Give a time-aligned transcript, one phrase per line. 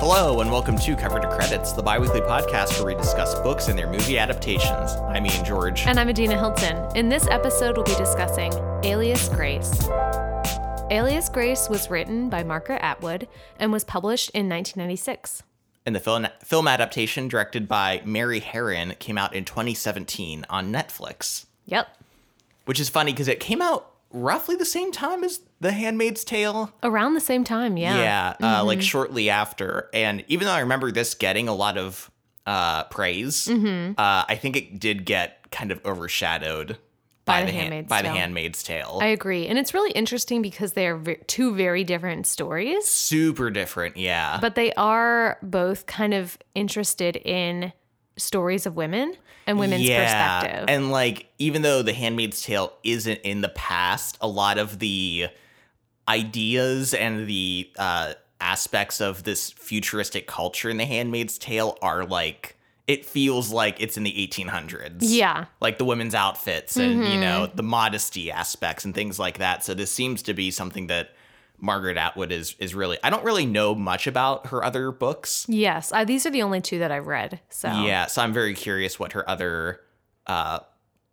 [0.00, 3.76] Hello, and welcome to Cover to Credits, the biweekly podcast where we discuss books and
[3.76, 4.92] their movie adaptations.
[4.92, 5.84] I'm Ian George.
[5.88, 6.96] And I'm Adina Hilton.
[6.96, 8.52] In this episode, we'll be discussing
[8.84, 9.88] Alias Grace.
[10.92, 13.26] Alias Grace was written by Margaret Atwood
[13.58, 15.42] and was published in 1996.
[15.84, 21.46] And the film, film adaptation, directed by Mary Harron, came out in 2017 on Netflix.
[21.66, 21.88] Yep.
[22.66, 26.72] Which is funny because it came out roughly the same time as The Handmaid's Tale.
[26.82, 28.34] Around the same time, yeah.
[28.40, 29.88] Yeah, uh, like shortly after.
[29.92, 32.10] And even though I remember this getting a lot of
[32.46, 36.78] uh, praise, uh, I think it did get kind of overshadowed
[37.26, 38.16] By by, The the, Han- Handmaid's by the Tale.
[38.16, 38.98] Handmaid's Tale.
[39.02, 39.46] I agree.
[39.46, 44.38] And it's really interesting because they are ve- two very different stories, Super different, yeah.
[44.40, 47.72] but they are both kind of interested in
[48.18, 49.14] stories of women
[49.46, 50.64] and women's perspective.
[50.68, 55.28] And like, even though The Handmaid's Tale isn't in the past, a lot of the
[56.08, 62.56] ideas and the uh, aspects of this futuristic culture in The Handmaid's Tale are like,
[62.86, 64.98] it feels like it's in the 1800s.
[65.00, 65.46] yeah.
[65.60, 67.56] Like the women's outfits and, you know, Mm-hmm.
[67.56, 69.62] the modesty aspects and things like that.
[69.64, 71.10] So this seems to be something that
[71.60, 75.44] Margaret Atwood is is really I don't really know much about her other books.
[75.48, 75.92] Yes.
[76.06, 77.40] These are the only two that I've read.
[77.50, 79.80] So Yeah, so I'm very curious what her other
[80.26, 80.60] uh,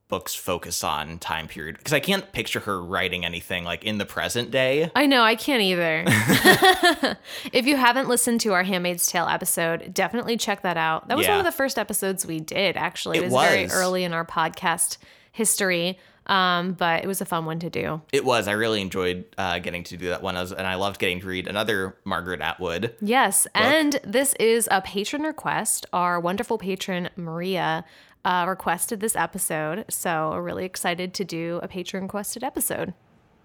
[0.07, 4.05] books focus on time period because I can't picture her writing anything like in the
[4.05, 4.91] present day.
[4.95, 6.03] I know, I can't either.
[7.53, 11.07] if you haven't listened to our Handmaid's Tale episode, definitely check that out.
[11.07, 11.31] That was Yeah.
[11.31, 13.17] one of the first episodes we did, actually.
[13.17, 14.97] It, It was, very early in our podcast
[15.31, 18.01] history, um, but it was a fun one to do.
[18.11, 18.47] It was.
[18.47, 21.27] I really enjoyed uh, getting to do that one, as- and I loved getting to
[21.27, 22.95] read another Margaret Atwood.
[23.01, 25.85] Yes, and this is a patron request.
[25.93, 27.85] Our wonderful patron, Maria,
[28.23, 29.85] uh, requested this episode.
[29.89, 32.93] So we're really excited to do a patron requested episode.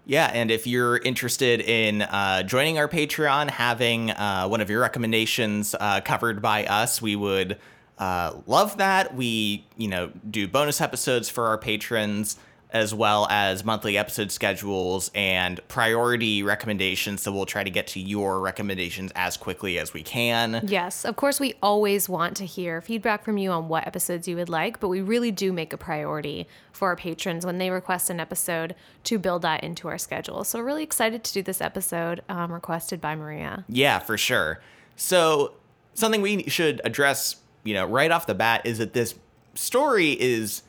[0.03, 4.81] Yeah, and if you're interested in uh, joining our Patreon, having uh, one of your
[4.81, 7.59] recommendations uh, covered by us, we would
[7.99, 9.13] uh, love that.
[9.15, 12.37] We, you know, do bonus episodes for our patrons,
[12.71, 17.21] as well as monthly episode schedules and priority recommendations.
[17.21, 20.61] So we'll try to get to your recommendations as quickly as we can.
[20.65, 24.35] Yes, of course, we always want to hear feedback from you on what episodes you
[24.37, 28.09] would like, but we really do make a priority for our patrons when they request
[28.09, 30.43] an episode to build that into our schedule.
[30.43, 33.65] So, we're really excited to do this episode um, requested by Maria.
[33.67, 34.61] Yeah, for sure.
[34.95, 35.53] So
[35.93, 39.15] something we should address, you know, right off the bat is that this
[39.55, 40.63] story is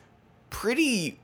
[0.49, 1.19] pretty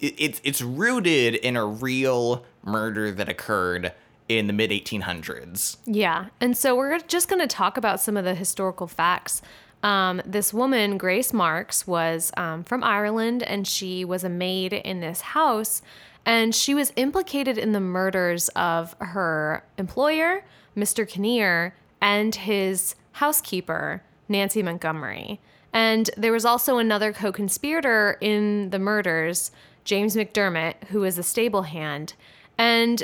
[0.00, 3.92] it's it's rooted in a real murder that occurred
[4.28, 5.76] in the mid 1800s.
[5.86, 9.42] Yeah, and so we're just going to talk about some of the historical facts.
[9.82, 15.00] Um, this woman, Grace Marks, was um, from Ireland and she was a maid in
[15.00, 15.82] this house.
[16.26, 20.44] And she was implicated in the murders of her employer,
[20.76, 21.08] Mr.
[21.08, 25.40] Kinnear, and his housekeeper, Nancy Montgomery.
[25.72, 29.50] And there was also another co conspirator in the murders,
[29.90, 32.14] James McDermott, who is a stable hand.
[32.56, 33.02] And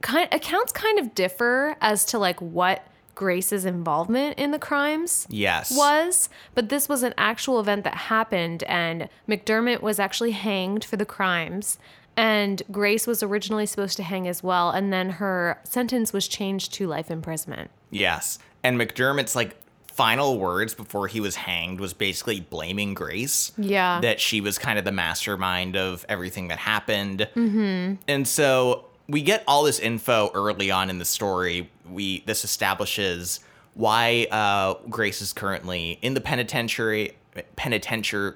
[0.00, 5.76] kind accounts kind of differ as to like what Grace's involvement in the crimes Yes.
[5.76, 10.96] was, but this was an actual event that happened and McDermott was actually hanged for
[10.96, 11.76] the crimes
[12.16, 16.72] and Grace was originally supposed to hang as well and then her sentence was changed
[16.72, 17.70] to life imprisonment.
[17.90, 18.38] Yes.
[18.64, 19.54] And McDermott's like
[19.92, 23.52] final words before he was hanged was basically blaming Grace.
[23.56, 24.00] Yeah.
[24.00, 27.28] That she was kind of the mastermind of everything that happened.
[27.34, 27.94] Mm-hmm.
[28.08, 31.70] And so we get all this info early on in the story.
[31.90, 33.40] We this establishes
[33.74, 37.12] why uh, Grace is currently in the penitentiary.
[37.56, 38.34] Penitentiary.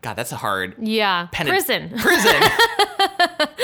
[0.00, 1.28] God, that's a hard Yeah.
[1.32, 1.90] Peni- Prison.
[1.98, 2.40] prison.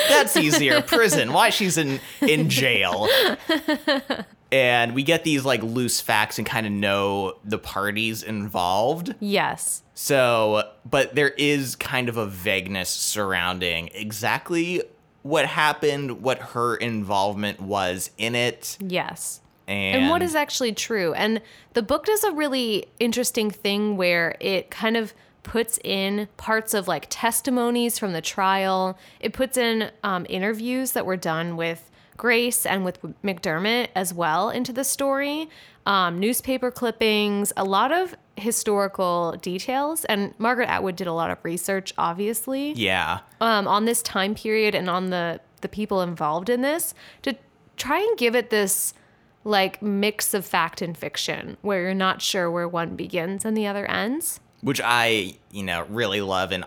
[0.09, 0.83] That's easier.
[0.83, 1.33] Prison.
[1.33, 3.09] Why she's in in jail.
[4.55, 9.13] And we get these like loose facts and kind of know the parties involved.
[9.19, 9.83] yes.
[9.95, 14.81] So, but there is kind of a vagueness surrounding exactly
[15.23, 18.79] what happened, what her involvement was in it.
[18.79, 19.41] Yes.
[19.67, 21.15] And, and what is actually true.
[21.15, 21.43] And
[21.73, 26.87] the book does a really interesting thing where it kind of puts in parts of
[26.87, 28.97] like testimonies from the trial.
[29.19, 34.51] It puts in um, interviews that were done with Grace and with McDermott as well
[34.51, 35.49] into the story,
[35.87, 40.05] um, newspaper clippings, a lot of historical details.
[40.07, 43.21] And Margaret Atwood did a lot of research, obviously Yeah.
[43.41, 47.35] um, on this time period and on the the people involved in this to
[47.79, 48.93] try and give it this
[49.45, 53.67] like mix of fact and fiction where you're not sure where one begins and the
[53.67, 54.41] other ends.
[54.61, 56.65] which I, you know, really love, and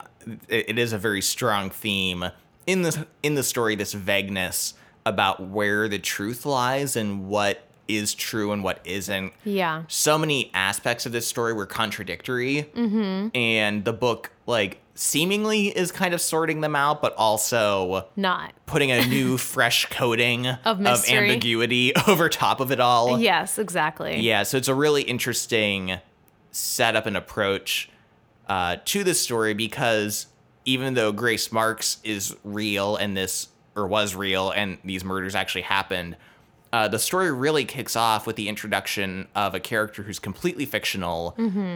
[0.48, 2.26] it, it is a very strong theme
[2.66, 3.76] in the in the story.
[3.76, 4.74] This vagueness
[5.08, 9.34] about where the truth lies and what is true and what isn't.
[9.44, 9.84] Yeah.
[9.88, 13.30] So many aspects of this story were contradictory, mm-hmm.
[13.36, 18.54] and the book like seemingly is kind of sorting them out, but also Not.
[18.66, 21.18] putting a new fresh coating of, mystery.
[21.18, 23.20] ambiguity over top of it all.
[23.20, 24.20] Yes, exactly.
[24.20, 26.00] Yeah, so it's a really interesting
[26.52, 27.90] setup and approach
[28.48, 30.28] uh, to this story because
[30.66, 35.62] even though Grace Marks is real and this or was real and these murders actually
[35.62, 36.18] happened,
[36.74, 41.36] uh, the story really kicks off with the introduction of a character who's completely fictional,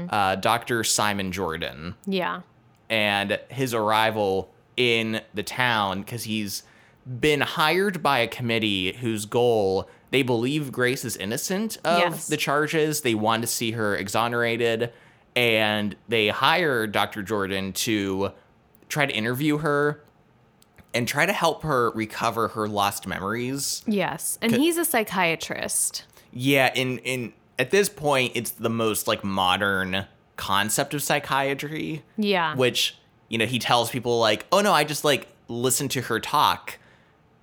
[0.10, 0.84] uh, Dr.
[0.84, 2.42] Simon Jordan Yeah.
[2.90, 6.64] and his arrival in the town because he's
[7.20, 12.28] been hired by a committee whose goal they believe Grace is innocent of Yes.
[12.28, 13.02] the charges.
[13.02, 14.92] They want to see her exonerated,
[15.36, 17.24] and they hire Dr.
[17.24, 18.32] Jordan to
[18.90, 20.02] try to interview her
[20.94, 23.84] and try to help her recover her lost memories.
[23.88, 24.38] Yes.
[24.42, 26.06] And he's a psychiatrist.
[26.34, 30.06] Yeah, in in at this point, it's the most like modern
[30.38, 32.56] concept of psychiatry Yeah.
[32.56, 32.98] which
[33.30, 36.80] you know he tells people like oh no i just like listen to her talk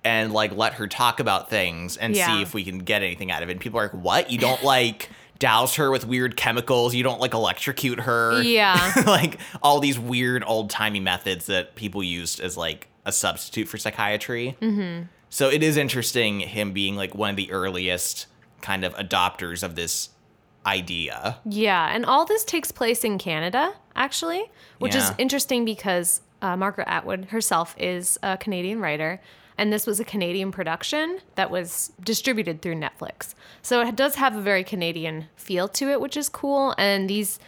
[0.03, 2.27] and like let her talk about things and Yeah.
[2.27, 4.37] see if we can get anything out of it and people are like what you
[4.37, 5.09] don't like
[5.39, 8.91] douse her with weird chemicals you don't like electrocute her Yeah.
[9.07, 14.55] like all these weird old-timey methods that people used as like a substitute for psychiatry
[14.61, 15.03] mm-hmm.
[15.29, 18.27] so it is interesting him being like one of the earliest
[18.61, 20.09] kind of adopters of this
[20.65, 24.43] idea Yeah, and all this takes place in Canada, actually,
[24.79, 29.19] which is interesting because uh, Margaret Atwood herself is a Canadian writer,
[29.57, 33.33] and this was a Canadian production that was distributed through Netflix.
[33.61, 36.75] So it does have a very Canadian feel to it, which is cool.
[36.77, 37.39] And these,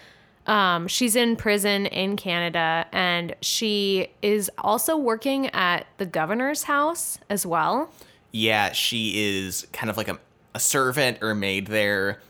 [0.48, 7.20] um, she's in prison in Canada, and she is also working at the governor's house
[7.30, 7.92] as well.
[8.32, 10.20] yeah, she is kind of like a,
[10.54, 12.22] a servant or maid there.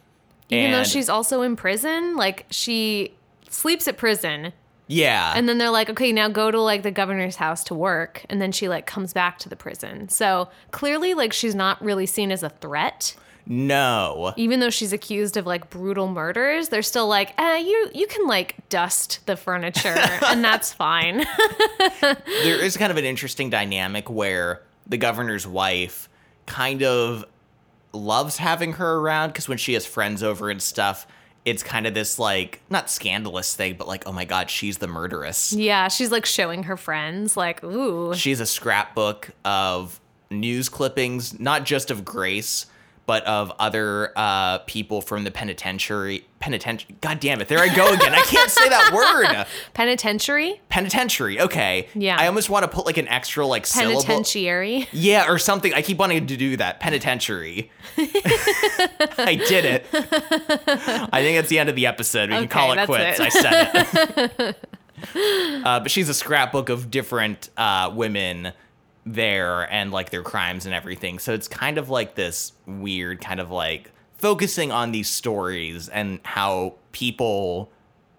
[0.50, 3.14] Even though she's also in prison, like she
[3.50, 4.52] sleeps at prison
[4.92, 8.26] yeah, And then they're like, okay, now go to like the governor's house to work.
[8.30, 10.10] And then she like comes back to the prison.
[10.10, 13.16] So clearly, like, she's not really seen as a threat.
[13.46, 18.08] No, Even though she's accused of like brutal murders, they're still like, eh, you you
[18.08, 19.96] can like dust the furniture
[20.26, 21.26] and that's fine.
[22.02, 26.10] there is kind of an interesting dynamic where the governor's wife
[26.46, 27.26] kind of
[27.94, 31.06] loves having her around because when she has friends over and stuff,
[31.44, 34.88] it's kind of this like not scandalous thing, but like, oh my god, she's the
[34.88, 35.52] murderess.
[35.54, 38.14] yeah, she's like showing her friends, like, ooh.
[38.14, 40.00] She's a scrapbook of
[40.30, 42.66] news clippings, not just of Grace,
[43.12, 46.26] but of other uh, people from the penitentiary.
[46.40, 46.96] Penitentiary.
[47.02, 47.50] God damn it!
[47.50, 48.14] There I go again.
[48.14, 49.46] I can't say that word.
[49.74, 50.62] Penitentiary?
[50.70, 51.42] Penitentiary.
[51.42, 51.90] Okay.
[51.94, 52.16] Yeah.
[52.18, 54.02] I almost want to put like an extra like syllable.
[54.04, 54.88] Penitentiary.
[54.94, 55.74] Yeah, or something.
[55.74, 56.80] I keep wanting to do that.
[56.80, 57.70] Penitentiary.
[57.98, 59.86] I did it.
[59.92, 62.30] I think it's the end of the episode.
[62.30, 63.20] We can call it quits.
[63.20, 63.26] it.
[63.26, 64.56] I said
[65.14, 65.66] it.
[65.66, 68.54] uh, but she's a scrapbook of different uh, women
[69.14, 71.20] there and like their crimes and everything.
[71.20, 76.20] So it's kind of like this weird kind of like focusing on these stories and
[76.24, 77.72] how people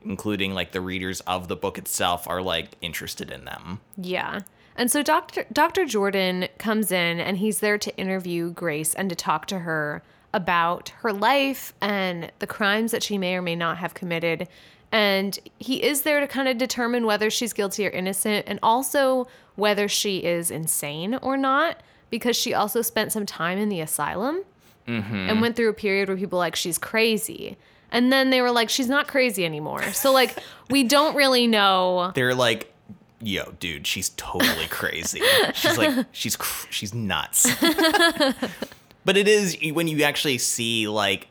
[0.04, 3.80] including like the readers of the book itself are like interested in them.
[3.96, 4.40] Yeah.
[4.76, 5.46] And so Dr.
[5.52, 5.84] Dr.
[5.84, 10.02] Jordan comes in and he's there to interview Grace and to talk to her
[10.34, 14.48] about her life and the crimes that she may or may not have committed.
[14.92, 19.26] And he is there to kind of determine whether she's guilty or innocent and also
[19.56, 21.78] whether she is insane or not
[22.10, 24.42] because she also spent some time in the asylum
[24.86, 25.14] mm-hmm.
[25.14, 27.56] and went through a period where people were like she's crazy.
[27.90, 29.82] And then they were like she's not crazy anymore.
[29.92, 30.36] So like
[30.70, 32.72] we don't really know they're like
[33.22, 35.22] yo dude she's totally crazy
[35.54, 37.46] she's like she's cr- she's nuts
[39.04, 41.28] but it is when you actually see like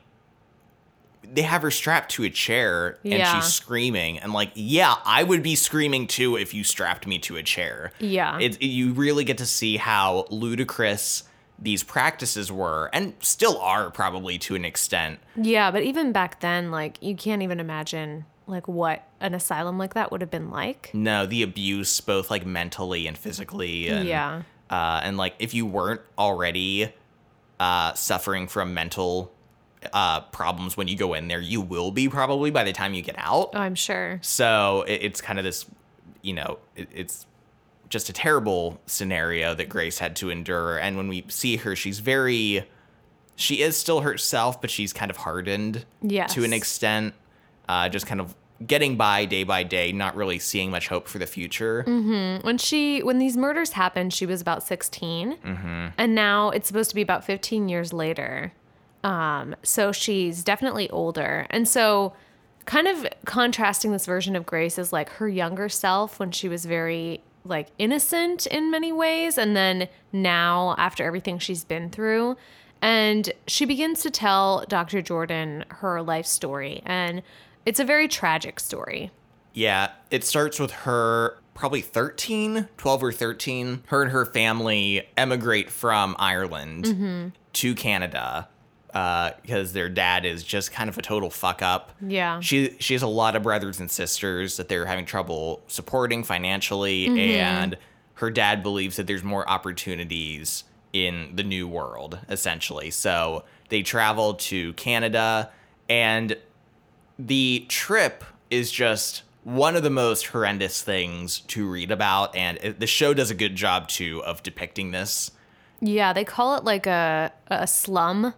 [1.33, 3.39] they have her strapped to a chair and Yeah.
[3.39, 7.37] she's screaming and like yeah i would be screaming too if you strapped me to
[7.37, 8.37] a chair Yeah.
[8.39, 11.23] it, you really get to see how ludicrous
[11.57, 16.71] these practices were and still are probably to an extent Yeah, but even back then,
[16.71, 20.89] like you can't even imagine like what an asylum like that would have been like.
[20.93, 23.87] No, the abuse, both like mentally and physically.
[23.89, 24.41] And, Yeah.
[24.71, 26.91] Uh, and like if you weren't already
[27.59, 29.31] uh, suffering from mental
[29.93, 33.01] uh, problems when you go in there, you will be probably by the time you
[33.01, 33.49] get out.
[33.53, 34.19] Oh, I'm sure.
[34.21, 35.65] So it, it's kind of this,
[36.21, 37.25] you know, it, it's
[37.89, 40.77] just a terrible scenario that Grace had to endure.
[40.77, 42.65] And when we see her, she's very,
[43.35, 46.33] she is still herself, but she's kind of hardened Yes.
[46.35, 47.13] to an extent,
[47.67, 48.35] uh, just kind of
[48.65, 51.83] getting by day by day, not really seeing much hope for the future.
[52.43, 55.37] When she when these murders happened, she was about 16.
[55.37, 55.87] Mm-hmm.
[55.97, 58.53] And now it's supposed to be about 15 years later
[59.03, 61.47] Um, so she's definitely older.
[61.49, 62.13] And so
[62.65, 66.65] kind of contrasting this version of Grace is like her younger self when she was
[66.65, 72.37] very like innocent in many ways and then now after everything she's been through
[72.83, 75.01] and she begins to tell Dr.
[75.01, 77.23] Jordan her life story and
[77.65, 79.11] it's a very tragic story.
[79.53, 83.83] Yeah, it starts with her probably 13, 12 or 13.
[83.87, 88.47] Her and her family emigrate from Ireland to Canada
[88.93, 91.91] Uh, because their dad is just kind of a total fuck up.
[92.05, 92.41] Yeah.
[92.41, 97.07] She she has a lot of brothers and sisters that they're having trouble supporting financially
[97.07, 97.17] mm-hmm.
[97.17, 97.77] and
[98.15, 102.91] her dad believes that there's more opportunities in the new world essentially.
[102.91, 105.51] So they travel to Canada
[105.89, 106.35] and
[107.17, 112.79] the trip is just one of the most horrendous things to read about and it,
[112.81, 115.31] the show does a good job too of depicting this.
[115.79, 118.33] Yeah, they call it like a a slum.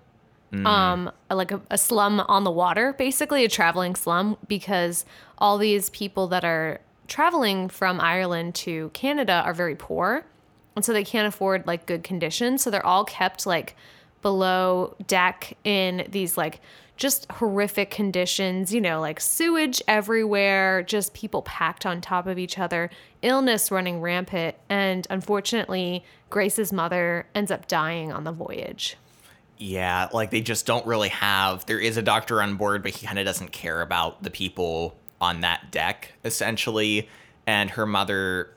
[0.66, 5.06] Um like a, a slum on the water, basically a traveling slum because
[5.38, 10.26] all these people that are traveling from Ireland to Canada are very poor.
[10.76, 13.76] And so they can't afford like good conditions, so they're all kept like
[14.22, 16.62] below deck in these like
[16.96, 22.58] just horrific conditions, you know, like sewage everywhere, just people packed on top of each
[22.60, 22.90] other,
[23.22, 28.96] illness running rampant, and unfortunately, Grace's mother ends up dying on the voyage.
[29.58, 31.66] Yeah, like they just don't really have.
[31.66, 34.98] There is a doctor on board, but he kind of doesn't care about the people
[35.22, 37.08] on that deck, essentially.
[37.46, 38.54] And her mother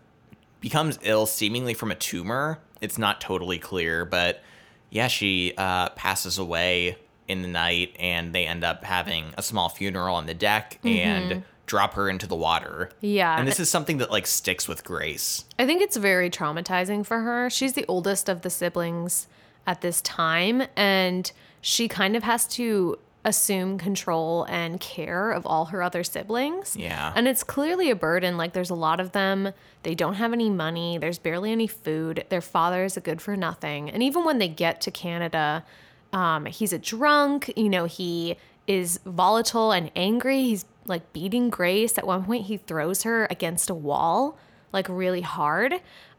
[0.60, 2.58] becomes ill, seemingly from a tumor.
[2.80, 4.42] It's not totally clear, but
[4.90, 6.98] yeah, she uh, passes away
[7.28, 11.42] in the night, and they end up having a small funeral on the deck and
[11.66, 12.90] drop her into the water.
[13.00, 13.36] Yeah.
[13.36, 15.44] And this is something that like sticks with Grace.
[15.58, 17.50] I think it's very traumatizing for her.
[17.50, 19.26] She's the oldest of the siblings
[19.66, 21.30] at this time, and
[21.60, 26.76] she kind of has to assume control and care of all her other siblings.
[26.76, 27.12] Yeah.
[27.16, 28.36] And it's clearly a burden.
[28.36, 29.52] Like, there's a lot of them.
[29.82, 32.24] They don't have any money, there's barely any food.
[32.28, 33.90] Their father is a good for nothing.
[33.90, 35.64] And even when they get to Canada,
[36.12, 37.52] um, he's a drunk.
[37.56, 40.42] You know, he is volatile and angry.
[40.42, 41.98] He's like beating Grace.
[41.98, 44.38] At one point, he throws her against a wall,
[44.72, 45.74] like really hard.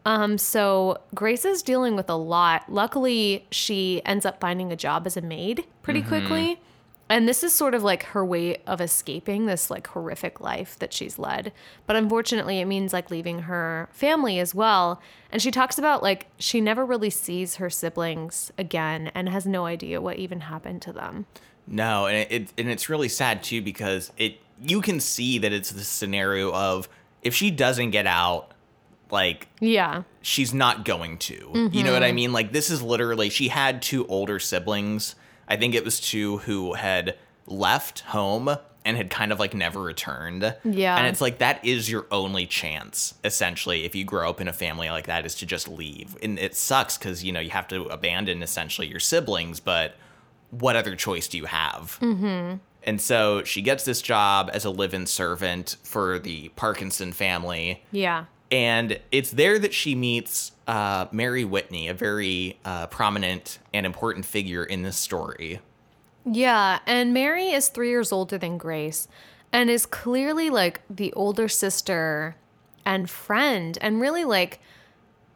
[0.07, 2.71] Um, so Grace is dealing with a lot.
[2.71, 6.61] Luckily, she ends up finding a job as a maid pretty quickly.
[7.09, 10.93] And this is sort of like her way of escaping this like horrific life that
[10.93, 11.51] she's led.
[11.85, 15.01] But unfortunately, it means like leaving her family as well.
[15.29, 19.65] And she talks about like she never really sees her siblings again and has no
[19.65, 21.25] idea what even happened to them.
[21.67, 25.51] No, and it, it and it's really sad too because it you can see that
[25.51, 26.87] it's the scenario of
[27.23, 28.53] if she doesn't get out,
[29.11, 30.03] like Yeah.
[30.21, 31.69] she's not going to.
[31.71, 32.33] You know what I mean?
[32.33, 35.15] Like this is literally she had two older siblings.
[35.47, 39.81] I think it was two who had left home and had kind of like never
[39.81, 40.55] returned.
[40.63, 40.97] Yeah.
[40.97, 44.53] And it's like that is your only chance essentially if you grow up in a
[44.53, 46.17] family like that is to just leave.
[46.21, 49.95] And it sucks cuz you know you have to abandon essentially your siblings, but
[50.51, 51.97] what other choice do you have?
[52.01, 52.59] Mhm.
[52.83, 58.25] And so she gets this job as a live-in servant for the Parkinson family Yeah.
[58.51, 64.25] And it's there that she meets uh, Mary Whitney, a very uh, prominent and important
[64.25, 65.59] figure in this story.
[66.25, 69.07] Yeah, and Mary is three years older than Grace
[69.53, 72.35] and is clearly like the older sister
[72.85, 74.59] and friend and really like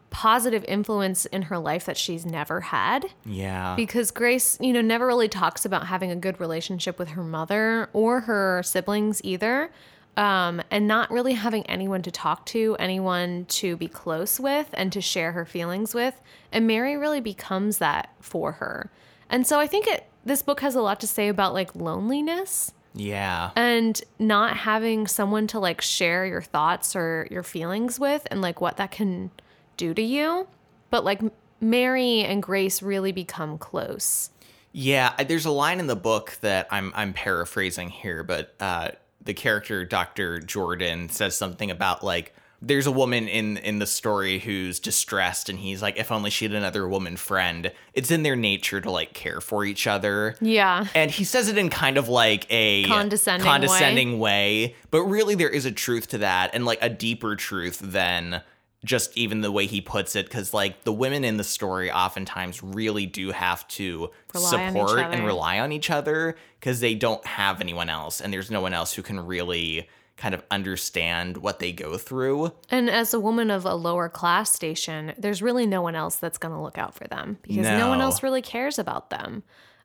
[0.10, 3.76] positive influence in her life that she's never had Yeah.
[3.78, 7.90] because Grace, you know, never really talks about having a good relationship with her mother
[7.94, 9.72] or her siblings either.
[10.18, 14.92] Um, and not really having anyone to talk to, anyone to be close with, and
[14.92, 16.20] to share her feelings with.
[16.52, 18.92] And Mary really becomes that for her.
[19.30, 22.74] And so I think it this book has a lot to say about like loneliness
[22.94, 23.52] yeah.
[23.56, 28.62] and not having someone to like share your thoughts or your feelings with and like
[28.62, 29.32] what that can
[29.78, 30.48] do to you.
[30.90, 31.22] But like
[31.60, 34.30] Mary and Grace really become close.
[34.74, 38.92] Yeah, there's a line in the book that I'm I'm paraphrasing here, but uh,
[39.24, 40.40] the character Dr.
[40.40, 45.58] Jordan says something about like there's a woman in in the story who's distressed and
[45.58, 47.72] he's like if only she had another woman friend.
[47.96, 50.36] It's in their nature to like care for each other.
[50.42, 50.86] Yeah.
[50.94, 54.76] And he says it in kind of like a Condescending condescending way.
[54.92, 58.44] but really there is a truth to that and like a deeper truth than
[58.84, 62.64] just even the way he puts it cuz like the women in the story oftentimes
[62.64, 67.62] really do have to Rely support and rely on each other cuz they don't have
[67.62, 69.88] anyone else and there's no one else who can really
[70.22, 72.52] kind of understand what they go through.
[72.70, 76.38] And as a woman of a lower class station, there's really no one else that's
[76.38, 77.90] going to look out for them because no.
[77.90, 79.42] one else really cares about them.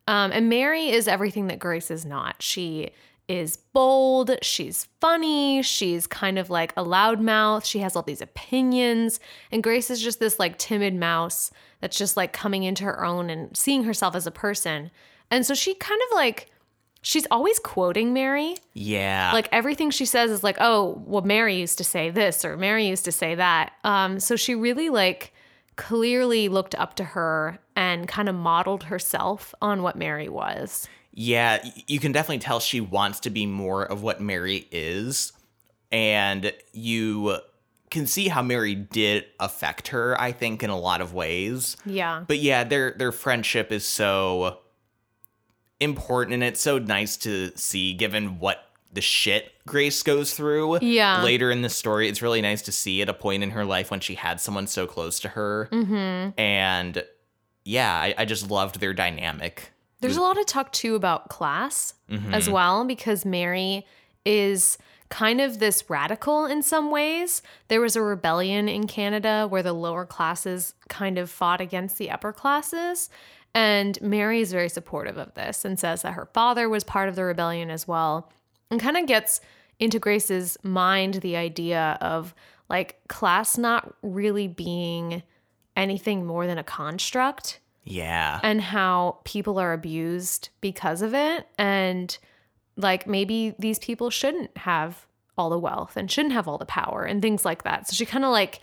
[0.06, 2.42] Um, and Mary is everything that Grace is not.
[2.42, 2.90] She
[3.28, 9.18] is bold, she's funny, she's kind of like a loudmouth, she has all these opinions,
[9.50, 13.30] and Grace is just this like timid mouse that's just like coming into her own
[13.30, 14.90] and seeing herself as a person.
[15.30, 16.50] And so she kind of like
[17.02, 18.56] she's always quoting Mary.
[18.74, 19.30] Yeah.
[19.32, 22.86] Like everything she says is like, "Oh, well Mary used to say this or Mary
[22.86, 25.32] used to say that." Um so she really like
[25.76, 30.88] clearly looked up to her and kind of modeled herself on what Mary was.
[31.18, 35.32] Yeah, you can definitely tell she wants to be more of what Mary is.
[35.90, 37.38] And you
[37.90, 41.76] can see how Mary did affect her, I think, in a lot of ways.
[41.86, 42.22] Yeah.
[42.26, 44.58] But yeah, their their friendship is so
[45.80, 51.22] important and it's so nice to see given what the shit Grace goes through Yeah.
[51.22, 52.08] later in the story.
[52.08, 54.66] It's really nice to see at a point in her life when she had someone
[54.66, 55.68] so close to her.
[55.72, 56.38] Mm-hmm.
[56.40, 57.04] And
[57.64, 59.72] yeah, I, I just loved their dynamic.
[60.00, 62.34] There's a lot of talk too about class mm-hmm.
[62.34, 63.86] as well because Mary
[64.24, 64.76] is
[65.08, 67.42] kind of this radical in some ways.
[67.68, 72.10] There was a rebellion in Canada where the lower classes kind of fought against the
[72.10, 73.08] upper classes.
[73.54, 77.16] And Mary is very supportive of this and says that her father was part of
[77.16, 78.30] the rebellion as well.
[78.70, 79.40] And kind of gets
[79.78, 82.34] into Grace's mind the idea of
[82.68, 85.22] like class not really being
[85.76, 88.40] anything more than a construct Yeah.
[88.42, 92.18] and how people are abused because of it and
[92.76, 95.06] like maybe these people shouldn't have
[95.38, 98.04] all the wealth and shouldn't have all the power and things like that so she
[98.04, 98.60] kind of like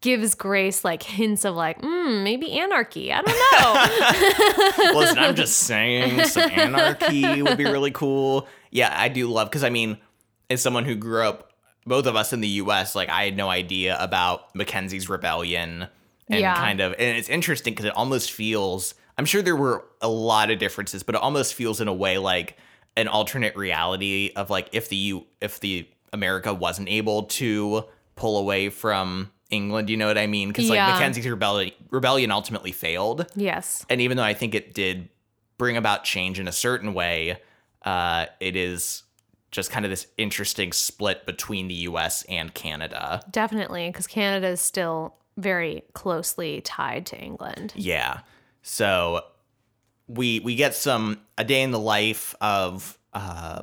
[0.00, 5.58] gives grace like hints of like mm, maybe anarchy i don't know Listen, I'm just
[5.66, 8.46] saying some anarchy would be really cool.
[8.70, 9.98] Yeah, I do love because I mean,
[10.50, 11.52] as someone who grew up,
[11.86, 15.88] both of us in the U.S., like I had no idea about Mackenzie's rebellion
[16.28, 16.54] and Yeah.
[16.56, 18.94] kind of, and it's interesting because it almost feels.
[19.16, 22.18] I'm sure there were a lot of differences, but it almost feels in a way
[22.18, 22.56] like
[22.96, 27.84] an alternate reality of like if the U, if the America wasn't able to
[28.16, 30.48] pull away from England, you know what I mean?
[30.48, 33.26] Because like Mackenzie's rebellion rebellion ultimately failed.
[33.36, 35.08] yes And even though I think it did
[35.58, 37.38] bring about change in a certain way,
[37.82, 39.02] uh, it is
[39.52, 43.22] just kind of this interesting split between the US and Canada.
[43.30, 47.72] definitely because canada is still very closely tied to england.
[47.76, 48.20] Yeah.
[48.62, 49.24] So
[50.08, 53.62] we we get some a day in the life of uh,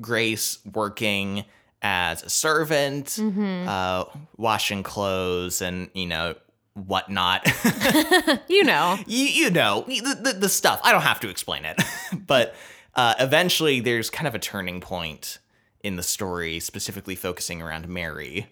[0.00, 1.44] Grace working
[1.82, 4.04] as a servant, uh,
[4.36, 6.34] washing clothes, and you know
[6.74, 7.46] whatnot.
[8.48, 8.98] you know.
[9.06, 10.80] You, you know the, the, the stuff.
[10.84, 11.80] I don't have to explain it.
[12.26, 12.54] But
[12.94, 15.38] uh, eventually there's kind of a turning point
[15.82, 18.46] in the story specifically focusing around mary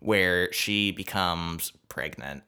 [0.00, 2.42] where she becomes pregnant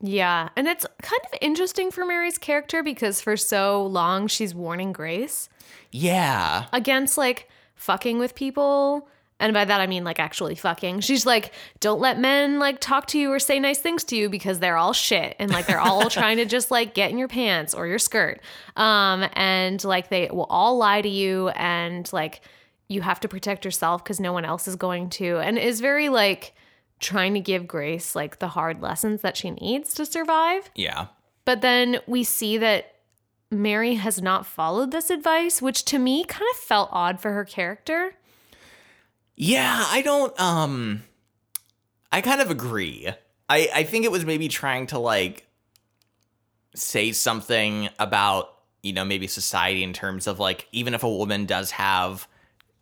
[0.00, 0.50] Yeah.
[0.56, 5.48] And it's kind of interesting for Mary's character because for so long she's warning Grace
[5.92, 9.08] yeah against like fucking with people.
[9.40, 11.00] And by that I mean like actually fucking.
[11.00, 14.28] She's like, don't let men like talk to you or say nice things to you
[14.28, 17.28] because they're all shit and like they're all trying to just like get in your
[17.28, 18.40] pants or your skirt.
[18.76, 22.40] Um and like they will all lie to you and like
[22.88, 25.38] you have to protect yourself because no one else is going to.
[25.38, 26.54] And is very like
[27.00, 30.70] trying to give Grace like the hard lessons that she needs to survive.
[30.74, 31.06] yeah
[31.44, 32.90] But then we see that
[33.50, 37.44] Mary has not followed this advice, which to me kind of felt odd for her
[37.44, 38.14] character.
[39.36, 41.02] yeah i don't um
[42.12, 43.08] i kind of agree
[43.48, 45.46] i i think it was maybe trying to like
[46.74, 51.46] say something about you know maybe society in terms of like even if a woman
[51.46, 52.28] does have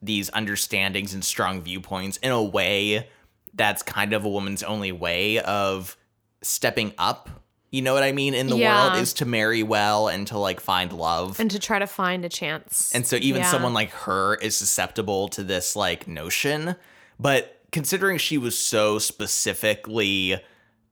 [0.02, 3.08] these understandings and strong viewpoints in a way
[3.54, 5.96] that's kind of a woman's only way of
[6.42, 7.28] stepping up
[7.70, 8.84] you know what i mean in the Yeah.
[8.88, 12.24] world is to marry well and to like find love And to try to find
[12.24, 12.92] a chance.
[12.94, 13.50] and so even Yeah.
[13.50, 16.76] someone like her is susceptible to this like notion.
[17.20, 20.38] But considering she was so specifically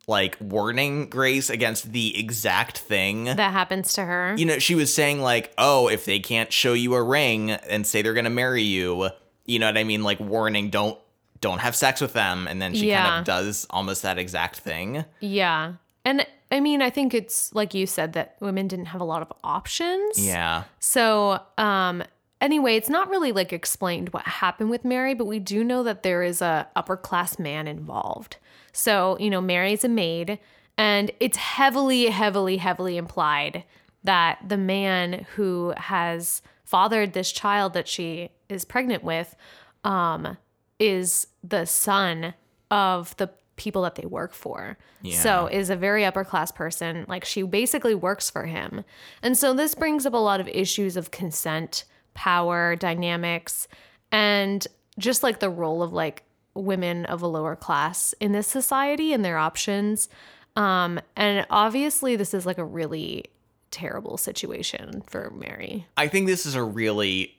[0.06, 4.34] like warning Grace against the exact thing, that happens to her.
[4.36, 7.86] you know, she was saying like, "Oh, if they can't show you a ring and
[7.86, 9.10] say they're going to marry you,
[9.46, 10.98] you know what I mean, like warning, don't
[11.40, 15.04] don't have sex with them." And then she kind of does almost that exact thing.
[15.20, 15.74] yeah.
[16.04, 19.22] And I mean, I think it's like you said that women didn't have a lot
[19.22, 20.18] of options.
[20.18, 20.64] Yeah.
[20.80, 22.02] So, um,
[22.40, 26.02] anyway, it's not really like explained what happened with Mary, but we do know that
[26.02, 28.38] there is a upper class man involved.
[28.72, 30.38] So, you know, Mary's a maid,
[30.78, 33.64] and it's heavily, heavily, heavily implied
[34.04, 39.36] that the man who has fathered this child that she is pregnant with
[39.84, 40.36] um,
[40.78, 42.34] is the son
[42.70, 44.78] of the people that they work for.
[45.02, 45.18] Yeah.
[45.18, 47.04] So is a very upper class person.
[47.08, 48.84] Like she basically works for him.
[49.22, 53.68] And so this brings up a lot of issues of consent, power, dynamics,
[54.10, 54.66] and
[54.98, 56.22] just like the role of like
[56.60, 60.08] women of a lower class in this society and their options.
[60.56, 63.24] Um, and obviously this is like a really
[63.70, 65.86] terrible situation for Mary.
[65.96, 67.36] I think this is a really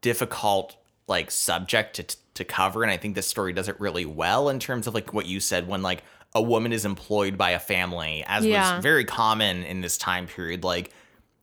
[0.00, 0.76] difficult
[1.08, 4.58] like subject to to cover and I think this story does it really well in
[4.58, 6.02] terms of like what you said when like
[6.34, 8.74] a woman is employed by a family as Yeah.
[8.76, 10.90] was very common in this time period like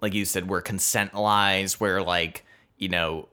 [0.02, 2.46] like you said where consent lies where like
[2.78, 3.28] you know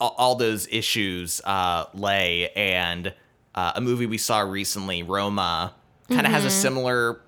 [0.00, 3.12] all, those issues uh lay and
[3.54, 5.74] uh, a movie we saw recently Roma
[6.08, 6.46] kind of has Mm-hmm.
[6.48, 7.20] a similar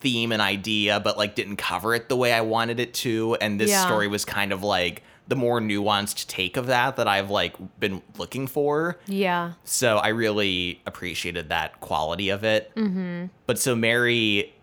[0.00, 3.58] theme and idea but like didn't cover it the way I wanted it to and
[3.60, 3.84] this Yeah.
[3.86, 8.00] story was kind of like the more nuanced take of that that I've like been
[8.16, 9.52] looking for Yeah.
[9.64, 12.72] so I really appreciated that quality of it.
[12.76, 13.26] Mm-hmm.
[13.46, 14.54] But so Mary,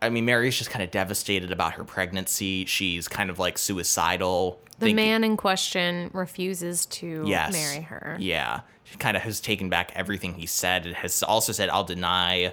[0.00, 2.64] I mean, Mary's just kind of devastated about her pregnancy.
[2.64, 4.60] She's kind of like suicidal.
[4.78, 8.16] The thinking- man in question refuses to yes, marry her.
[8.20, 10.86] Yeah, she kind of has taken back everything he said.
[10.86, 12.52] It has also said, "I'll deny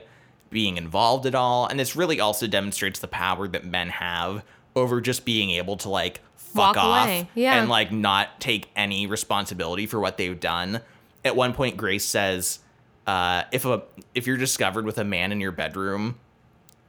[0.50, 4.44] being involved at all," and this really also demonstrates the power that men have
[4.76, 7.60] over just being able to like fuck Walk off yeah.
[7.60, 10.82] and like not take any responsibility for what they've done.
[11.26, 12.60] At one point, Grace says,
[13.08, 13.84] uh, "If a
[14.14, 16.20] if you're discovered with a man in your bedroom."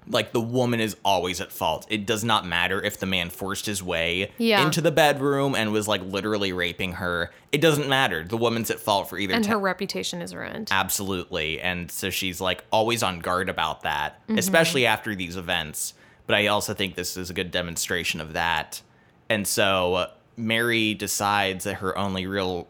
[0.07, 1.87] Like the woman is always at fault.
[1.89, 4.65] It does not matter if the man forced his way Yeah.
[4.65, 7.31] into the bedroom and was like literally raping her.
[7.53, 8.23] It doesn't matter.
[8.25, 9.33] The woman's at fault for either.
[9.35, 10.69] And te- her reputation is ruined.
[10.71, 11.61] Absolutely.
[11.61, 14.39] And so she's like always on guard about that, Mm-hmm.
[14.39, 15.95] especially after these events.
[16.27, 18.83] But I also think this is a good demonstration of that.
[19.31, 22.67] And so Mary decides that her only real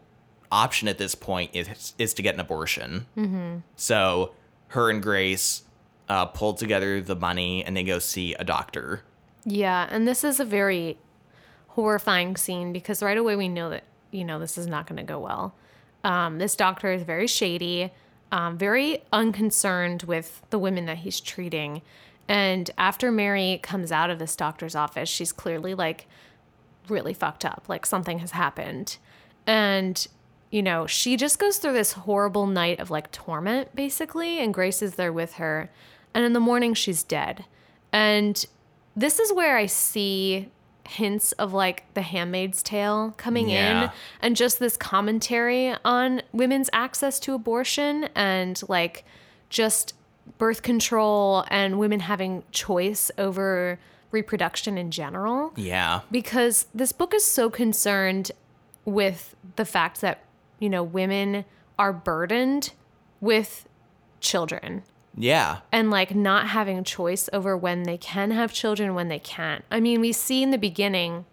[0.51, 3.07] option at this point is is to get an abortion.
[3.17, 3.57] Mm-hmm.
[3.75, 4.31] So
[4.69, 5.63] her and Grace
[6.09, 9.01] uh, pull together the money and they go see a doctor.
[9.45, 10.97] Yeah, and this is a very
[11.69, 15.03] horrifying scene because right away we know that you know this is not going to
[15.03, 15.53] go well.
[16.03, 17.91] Um, this doctor is very shady,
[18.31, 21.81] um, very unconcerned with the women that he's treating,
[22.27, 26.07] and after Mary comes out of this doctor's office, she's clearly like
[26.87, 28.97] really fucked up, like something has happened,
[29.45, 30.07] and
[30.49, 34.81] you know she just goes through this horrible night of like torment basically, and Grace
[34.81, 35.69] is there with her,
[36.15, 37.45] and in the morning she's dead,
[37.93, 38.43] and
[38.95, 40.49] this is where I see
[40.87, 43.85] hints of like the handmaid's tale coming Yeah.
[43.85, 43.89] in
[44.21, 49.03] and just this commentary on women's access to abortion and like
[49.49, 49.93] just
[50.37, 53.79] birth control and women having choice over
[54.11, 56.01] reproduction in general Yeah.
[56.11, 58.31] because this book is so concerned
[58.85, 60.19] with the fact that
[60.59, 61.45] you know women
[61.79, 62.71] are burdened
[63.19, 63.67] with
[64.21, 64.83] children
[65.17, 65.59] Yeah.
[65.71, 69.63] and like not having choice over when they can have children when they can't.
[69.71, 71.25] I mean, we see in the beginning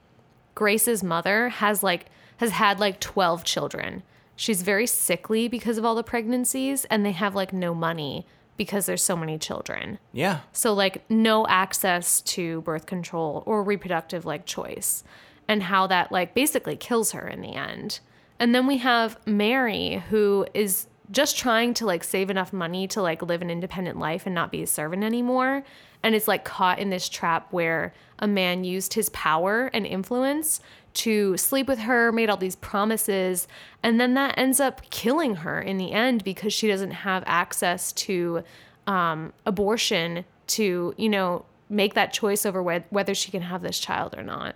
[0.55, 2.07] Grace's mother has like
[2.39, 4.03] has had like 12 children.
[4.37, 8.87] She's very sickly because of all the pregnancies and they have like no money because
[8.87, 9.99] there's so many children.
[10.13, 10.41] Yeah.
[10.53, 15.05] So like no access to birth control or reproductive like choice
[15.49, 18.01] and how that like basically kills her in the end.
[18.39, 23.03] And then we have Mary who is just trying to like save enough money to
[23.03, 25.65] like live an independent life and not be a servant anymore
[26.03, 30.61] and is like caught in this trap where a man used his power and influence
[30.95, 33.49] to sleep with her, made all these promises,
[33.83, 37.93] and then that ends up killing her in the end because she doesn't have access
[37.93, 38.43] to
[38.87, 43.79] um, abortion to, you know, make that choice over whe- whether she can have this
[43.79, 44.55] child or not.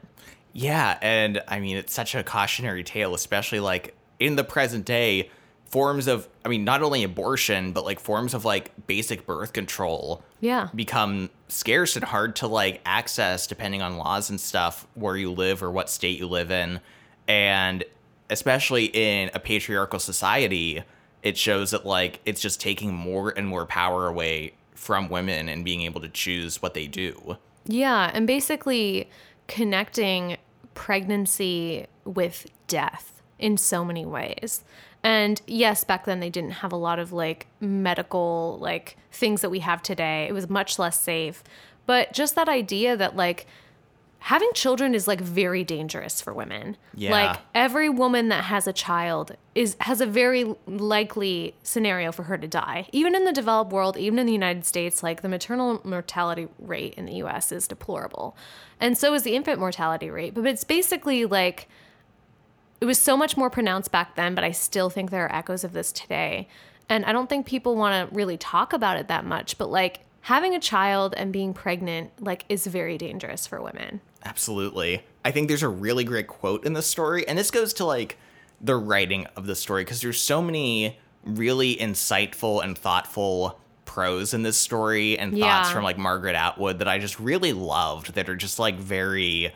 [0.53, 5.31] Yeah, and I mean it's such a cautionary tale, especially like in the present day,
[5.69, 10.23] forms of I mean not only abortion, but like forms of like basic birth control
[10.41, 10.69] Yeah.
[10.75, 15.63] become scarce and hard to like access depending on laws and stuff where you live
[15.63, 16.81] or what state you live in.
[17.29, 17.85] And
[18.31, 20.83] especially in a patriarchal society,
[21.23, 25.65] it shows that like it's just taking more and more power away from women and
[25.65, 27.37] being able to choose what they do.
[27.65, 29.09] Yeah, and basically
[29.49, 30.37] connecting
[30.75, 34.63] pregnancy with death in so many ways.
[35.03, 39.51] And yes, back then they didn't have a lot of like medical like things that
[39.51, 40.27] we have today.
[40.29, 41.45] It was much less safe.
[41.87, 43.47] But just that idea that like
[44.27, 46.77] having children is like very dangerous for women.
[46.95, 47.13] Yeah.
[47.13, 52.37] Like every woman that has a child is has a very likely scenario for her
[52.37, 52.89] to die.
[52.91, 56.95] Even in the developed world, even in the United States, like the maternal mortality rate
[56.95, 58.37] in the US is deplorable.
[58.81, 60.35] And so is the infant mortality rate.
[60.35, 61.69] But it's basically like
[62.81, 65.65] it was so much more pronounced back then, but I still think there are echoes
[65.65, 66.49] of this today.
[66.89, 70.01] And I don't think people want to really talk about it that much, but like
[70.23, 74.01] having a child and being pregnant like is very dangerous for women.
[74.25, 75.03] Absolutely.
[75.25, 78.19] I think there's a really great quote in the story, and this goes to like
[78.61, 84.43] the writing of the story because there's so many really insightful and thoughtful prose in
[84.43, 85.73] this story and thoughts Yeah.
[85.73, 89.53] from like Margaret Atwood that I just really loved that are just like very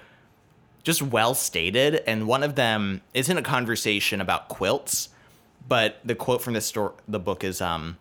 [0.83, 5.11] just well stated and one of them isn't a conversation about quilts
[5.69, 7.97] but the quote from the store the book is um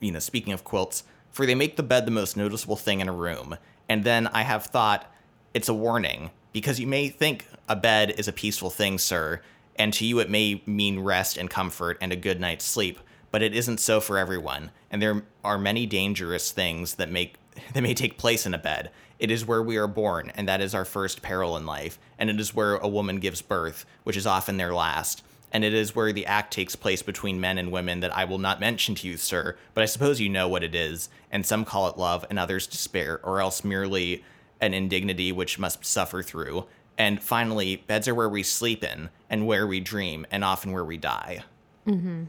[0.00, 3.08] you know speaking of quilts for they make the bed the most noticeable thing in
[3.08, 3.56] a room.
[3.88, 5.10] And then i have thought
[5.52, 9.40] it's a warning because you may think a bed is a peaceful thing sir
[9.76, 12.98] and to you it may mean rest and comfort and a good night's sleep
[13.30, 17.36] but it isn't so for everyone and there are many dangerous things that make
[17.72, 18.90] that may take place in a bed
[19.24, 22.28] it is where we are born and that is our first peril in life and
[22.28, 25.94] it is where a woman gives birth which is often their last and it is
[25.94, 29.06] where the act takes place between men and women that I will not mention to
[29.06, 32.26] you, sir, but I suppose you know what it is, and some call it love,
[32.28, 34.24] and others despair, or else merely
[34.60, 36.64] an indignity which must suffer through.
[36.98, 40.84] And finally, beds are where we sleep in, and where we dream, and often where
[40.84, 41.44] we die.
[41.86, 42.24] Mm-hmm.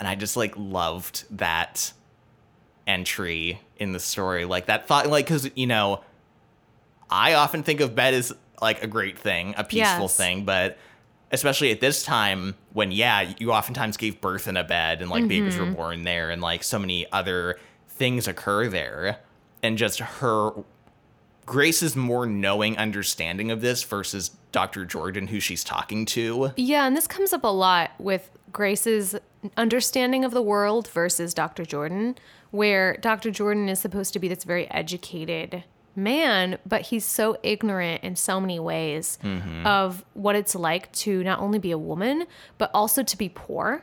[0.00, 1.92] And I just like loved that
[2.84, 6.00] entry in the story, like that thought, like because you know,
[7.10, 10.16] I often think of bed as like a great thing, a peaceful Yes.
[10.16, 10.78] thing, but
[11.32, 15.26] especially at this time when yeah you oftentimes gave birth in a bed and like
[15.26, 15.74] babies were mm-hmm.
[15.74, 19.18] born there and like so many other things occur there
[19.62, 20.52] and just her
[21.44, 26.96] grace's more knowing understanding of this versus dr jordan who she's talking to Yeah, and
[26.96, 29.14] this comes up a lot with Grace's
[29.56, 31.64] understanding of the world versus Dr.
[31.66, 32.16] Jordan,
[32.52, 33.30] where Dr.
[33.30, 35.64] Jordan is supposed to be this very educated
[35.96, 39.66] man, but he's so ignorant in so many ways mm-hmm.
[39.66, 42.26] of what it's like to not only be a woman,
[42.58, 43.82] but also to be poor.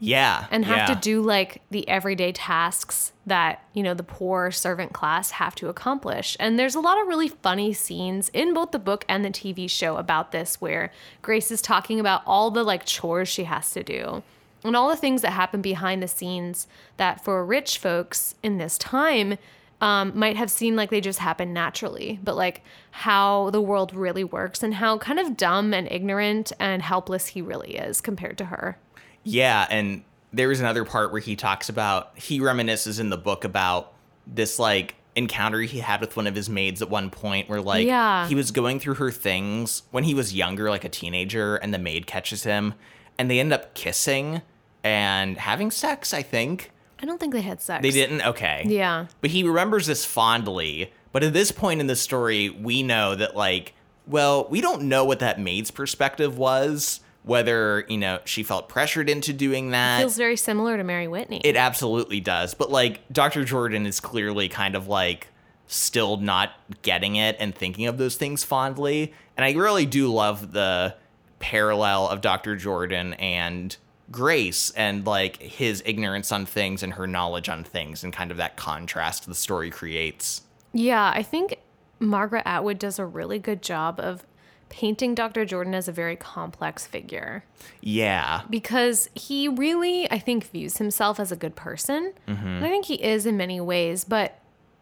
[0.00, 0.94] Yeah and have yeah.
[0.94, 5.68] to do like the everyday tasks that you know the poor servant class have to
[5.68, 6.36] accomplish.
[6.38, 9.68] And there's a lot of really funny scenes in both the book and the tv
[9.68, 13.82] show about this where grace is talking about all the like chores she has to
[13.82, 14.22] do
[14.64, 18.78] and all the things that happen behind the scenes that for rich folks in this
[18.78, 19.38] time
[19.80, 24.24] um, might have seemed like they just happen naturally, but like how the world really
[24.24, 28.46] works and how kind of dumb and ignorant and helpless he really is compared to
[28.46, 28.78] her.
[29.22, 33.44] Yeah, and there is another part where he talks about he reminisces in the book
[33.44, 33.92] about
[34.26, 37.86] this like encounter he had with one of his maids at one point where like
[37.86, 38.28] Yeah.
[38.28, 41.78] he was going through her things when he was younger like a teenager and the
[41.78, 42.74] maid catches him
[43.18, 44.42] and they end up kissing
[44.84, 46.70] and having sex, I think.
[47.00, 47.82] I don't think they had sex.
[47.82, 48.22] They didn't?
[48.22, 48.64] Okay.
[48.66, 49.06] Yeah.
[49.20, 50.92] But he remembers this fondly.
[51.12, 53.74] But at this point in the story, we know that, like,
[54.06, 59.08] well, we don't know what that maid's perspective was, whether, you know, she felt pressured
[59.08, 60.00] into doing that.
[60.00, 61.40] Feels very similar to Mary Whitney.
[61.44, 62.54] it absolutely does.
[62.54, 63.44] But, like, Dr.
[63.44, 65.28] Jordan is clearly kind of like
[65.66, 69.12] still not getting it and thinking of those things fondly.
[69.36, 70.94] And I really do love the
[71.38, 72.56] parallel of Dr.
[72.56, 73.76] Jordan and
[74.10, 78.36] Grace and like his ignorance on things and her knowledge on things and kind of
[78.38, 80.42] that contrast the story creates.
[80.72, 81.58] yeah, I think
[82.00, 84.24] Margaret Atwood does a really good job of
[84.68, 85.44] painting Dr.
[85.46, 87.42] Jordan as a very complex figure
[87.80, 88.42] Yeah.
[88.50, 92.12] because he really, I think, views himself as a good person.
[92.28, 92.46] Mm-hmm.
[92.46, 94.38] And I think he is in many ways, but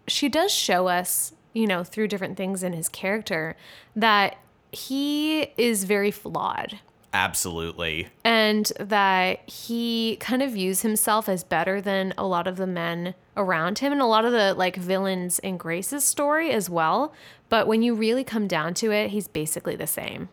[0.09, 3.57] she does show us, you know, through different things in his character
[3.95, 4.37] that
[4.73, 6.81] he is very flawed.
[7.17, 8.09] Absolutely.
[8.25, 13.15] and that he kind of views himself as better than a lot of the men
[13.39, 17.13] around him and a lot of the like villains in Grace's story as well.
[17.49, 20.29] But when you really come down to it, he's basically the same.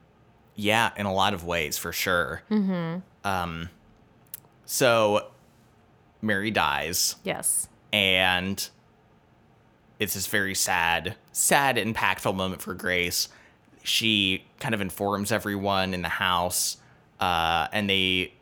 [0.55, 2.43] Yeah, in a lot of ways, for sure.
[2.51, 2.99] Mm-hmm.
[3.27, 3.69] Um,
[4.65, 5.27] so
[6.21, 7.67] Mary dies, Yes.
[7.91, 8.69] and
[9.99, 13.29] it's this very sad, sad, impactful moment for Grace.
[13.83, 16.77] She kind of informs everyone in the house,
[17.19, 18.33] uh, and they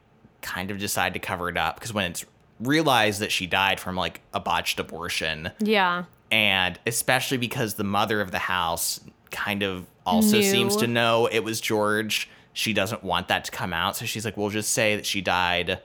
[0.41, 2.25] kind of decide to cover it up because when it's
[2.59, 6.05] realized that she died from like a botched abortion, Yeah.
[6.31, 8.99] and especially because the mother of the house
[9.31, 10.43] kind of also Knew.
[10.43, 12.29] seems to know it was George.
[12.53, 15.21] She doesn't want that to come out, so she's like, "We'll just say that she
[15.21, 15.79] died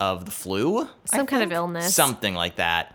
[0.00, 1.94] of the flu, Some kind of illness.
[1.94, 2.94] something like that."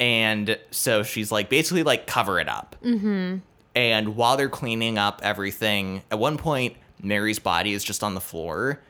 [0.00, 2.76] And so she's like, basically, like cover it up.
[2.84, 3.38] Mm-hmm.
[3.78, 8.20] And while they're cleaning up everything, at one point, Mary's body is just on the
[8.20, 8.80] floor,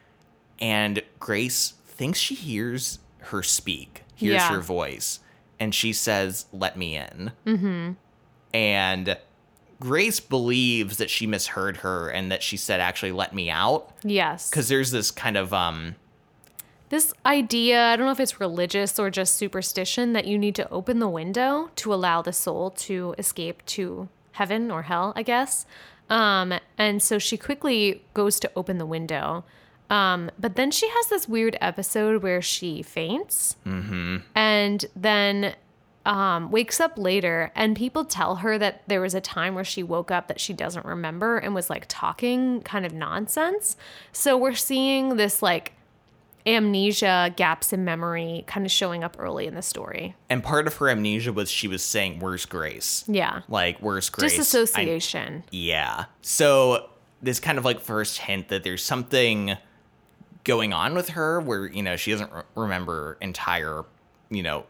[0.61, 4.49] and Grace thinks she hears her speak, hears Yeah.
[4.49, 5.21] her voice,
[5.61, 7.91] and she says, "Let me in." Mm-hmm.
[8.55, 9.19] And
[9.79, 14.49] Grace believes that she misheard her and that she said, "Actually, let me out," Yes.
[14.49, 15.97] because there's this kind of um
[16.89, 20.67] this idea, I don't know if it's religious or just superstition, that you need to
[20.71, 25.67] open the window to allow the soul to escape to heaven or hell, I guess.
[26.09, 29.45] Um, and so she quickly goes to open the window.
[29.91, 33.57] Um, but then she has this weird episode where she faints
[34.35, 35.55] and then
[36.05, 39.83] um, wakes up later, and people tell her that there was a time where she
[39.83, 43.77] woke up that she doesn't remember and was like talking kind of nonsense.
[44.13, 45.73] So we're seeing this like
[46.49, 50.17] amnesia, gaps in memory kind of showing up early in the story.
[50.31, 53.05] And part of her amnesia was she was saying, Where's Grace?
[53.07, 53.43] Yeah.
[53.49, 54.33] Like, where's Grace?
[54.35, 55.45] I- Disassociation.
[55.51, 56.07] Yeah.
[56.23, 56.89] So
[57.23, 59.57] this kind of like first hint that there's something
[60.45, 63.85] going on with her where, you know, she doesn't re- remember entire,
[64.31, 64.65] you know,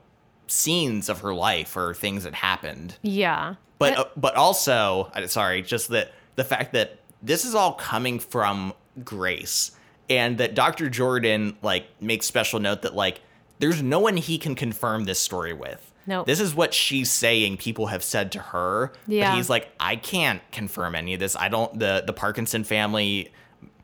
[0.47, 2.97] scenes of her life or things that happened.
[3.03, 3.55] yeah.
[3.79, 8.73] But uh, but also, sorry, just that the fact that this is all coming from
[9.05, 9.71] Grace
[10.11, 10.89] and that Dr.
[10.89, 13.21] Jordan like makes special note that like
[13.59, 15.93] there's no one he can confirm this story with.
[16.07, 16.27] Nope.
[16.27, 18.93] This is what she's saying people have said to her.
[19.07, 19.31] Yeah.
[19.31, 21.37] But he's like, I can't confirm any of this.
[21.37, 23.31] I don't the the Parkinson family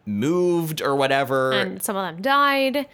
[0.07, 1.53] moved or whatever.
[1.53, 2.87] and some of them died.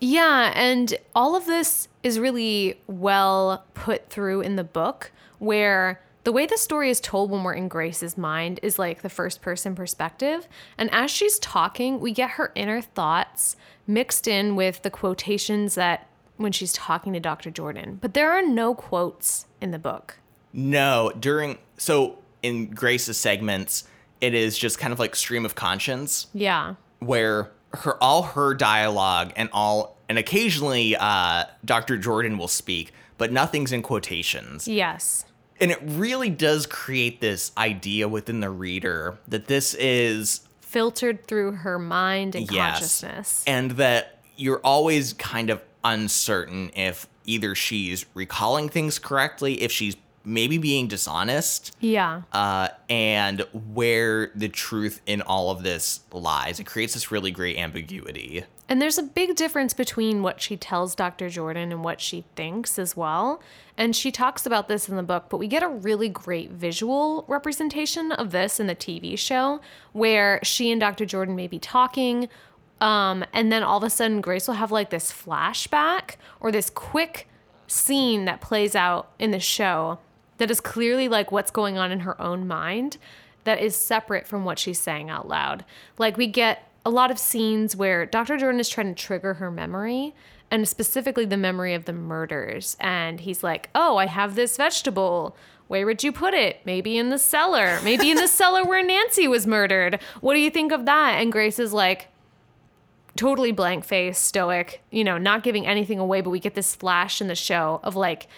[0.00, 5.10] Yeah, and all of this is really well put through in the book,
[5.40, 9.08] where the way the story is told when we're in Grace's mind is like the
[9.08, 10.46] first person perspective.
[10.76, 16.06] And as she's talking, we get her inner thoughts mixed in with the quotations that
[16.36, 17.50] when she's talking to Dr.
[17.50, 17.96] Jordan.
[17.98, 20.18] But there are no quotes in the book.
[20.52, 23.84] No, during so in Grace's segments,
[24.20, 26.26] it is just kind of like stream of conscience.
[26.34, 26.74] Yeah.
[26.98, 31.96] where her all her dialogue and all and occasionally uh, Dr.
[31.96, 34.68] Jordan will speak, but nothing's in quotations.
[34.68, 35.24] Yes.
[35.60, 41.52] And it really does create this idea within the reader that this is Filtered through
[41.52, 43.44] her mind and yes, consciousness.
[43.46, 49.96] and that you're always kind of uncertain if either she's recalling things correctly, if she's
[50.28, 52.22] maybe being dishonest, yeah.
[52.32, 53.40] uh, and
[53.74, 56.60] where the truth in all of this lies.
[56.60, 58.44] It creates this really great ambiguity.
[58.68, 61.30] And there's a big difference between what she tells Dr.
[61.30, 63.42] Jordan and what she thinks as well.
[63.78, 67.24] And she talks about this in the book, but we get a really great visual
[67.28, 69.60] representation of this in the TV show
[69.92, 71.06] where she and Dr.
[71.06, 72.28] Jordan may be talking.
[72.80, 76.68] Um, and then all of a sudden, Grace will have like this flashback or this
[76.68, 77.26] quick
[77.66, 79.98] scene that plays out in the show
[80.38, 82.96] that is clearly like what's going on in her own mind
[83.44, 85.64] that is separate from what she's saying out loud.
[85.98, 88.36] Like we get a lot of scenes where Dr.
[88.36, 90.14] Jordan is trying to trigger her memory
[90.50, 95.36] and specifically the memory of the murders and he's like, "Oh, I have this vegetable.
[95.66, 96.60] Where would you put it?
[96.64, 97.78] Maybe in the cellar.
[97.82, 100.00] Maybe in the cellar where Nancy was murdered.
[100.20, 102.08] What do you think of that?" And Grace is like,
[103.18, 107.20] totally blank face, stoic, you know, not giving anything away, but we get this flash
[107.20, 108.28] in the show of like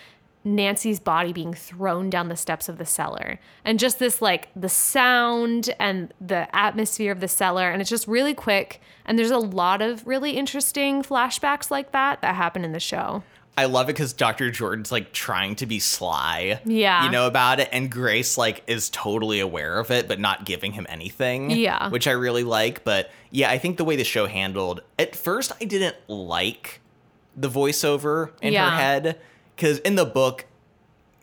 [0.42, 3.38] Nancy's body being thrown down the steps of the cellar.
[3.64, 8.07] And just this like the sound and the atmosphere of the cellar and it's just
[8.09, 12.72] really quick and there's a lot of really interesting flashbacks like that that happen in
[12.72, 13.22] the show.
[13.59, 14.50] I love it because Dr.
[14.50, 17.05] Jordan's like trying to be sly, Yeah.
[17.05, 20.72] you know, about it, and Grace like is totally aware of it, but not giving
[20.72, 21.88] him anything, Yeah.
[21.90, 22.85] which I really like.
[22.85, 26.81] But yeah, I think the way the show handled at first, I didn't like
[27.37, 28.70] the voiceover in Yeah.
[28.70, 29.20] her head
[29.61, 30.46] because in the book,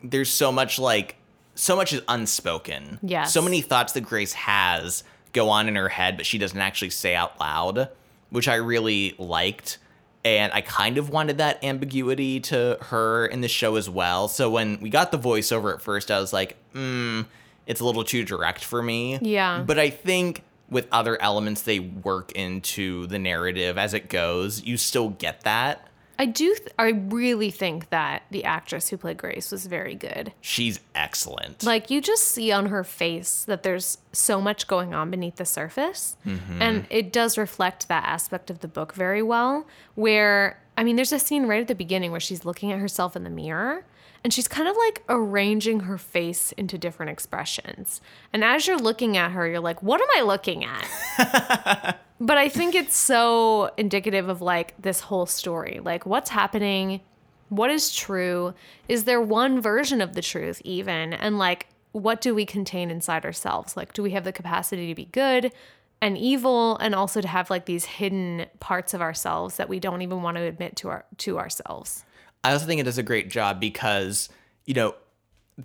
[0.02, 1.16] there's so much like
[1.56, 3.00] so much is unspoken.
[3.02, 3.24] Yeah.
[3.24, 6.90] so many thoughts that Grace has go on in her head, but she doesn't actually
[6.90, 7.88] say out loud,
[8.30, 9.78] which I really liked
[10.24, 14.28] and I kind of wanted that ambiguity to her in the show as well.
[14.28, 17.22] So when we got the voiceover at first, I was like, hmm,
[17.66, 19.18] it's a little too direct for me.
[19.20, 19.64] Yeah.
[19.66, 24.76] But I think with other elements they work into the narrative as it goes, you
[24.76, 25.87] still get that.
[26.18, 30.32] I do th- I really think that the actress who played Grace was very good.
[30.40, 31.62] She's excellent.
[31.62, 35.44] Like you just see on her face that there's so much going on beneath the
[35.44, 36.16] surface.
[36.26, 36.60] Mm-hmm.
[36.60, 39.66] And it does reflect that aspect of the book very well.
[39.94, 43.14] Where, I mean, there's a scene right at the beginning where she's looking at herself
[43.14, 43.84] in the mirror
[44.24, 48.00] and she's kind of like arranging her face into different expressions.
[48.32, 51.98] And as you're looking at her, you're like, what am I looking at?
[52.20, 55.80] but I think it's so indicative of like this whole story.
[55.82, 57.00] Like, what's happening?
[57.48, 58.54] What is true?
[58.88, 61.12] Is there one version of the truth, even?
[61.12, 63.76] And like, what do we contain inside ourselves?
[63.76, 65.52] Like, do we have the capacity to be good
[66.00, 70.02] and evil and also to have like these hidden parts of ourselves that we don't
[70.02, 72.04] even want to admit to our to ourselves?
[72.44, 74.28] I also think it does a great job because,
[74.64, 74.94] you know,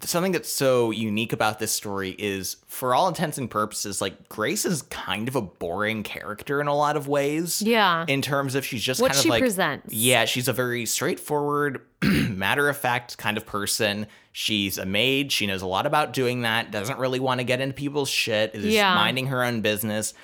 [0.01, 4.65] something that's so unique about this story is for all intents and purposes like grace
[4.65, 8.03] is kind of a boring character in a lot of ways Yeah.
[8.07, 9.93] in terms of she's just What kind of like presents.
[9.93, 15.45] yeah she's a very straightforward matter of fact kind of person she's a maid she
[15.45, 18.65] knows a lot about doing that doesn't really want to get into people's shit is
[18.65, 18.95] Yeah.
[18.95, 20.15] minding her own business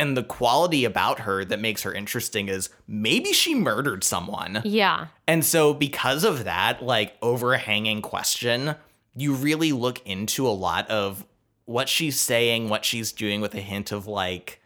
[0.00, 5.06] and the quality about her that makes her interesting is maybe she murdered someone Yeah.
[5.28, 8.74] and so, because of that, like overhanging question,
[9.14, 11.24] you really look into a lot of
[11.66, 14.60] what she's saying, what she's doing with a hint of like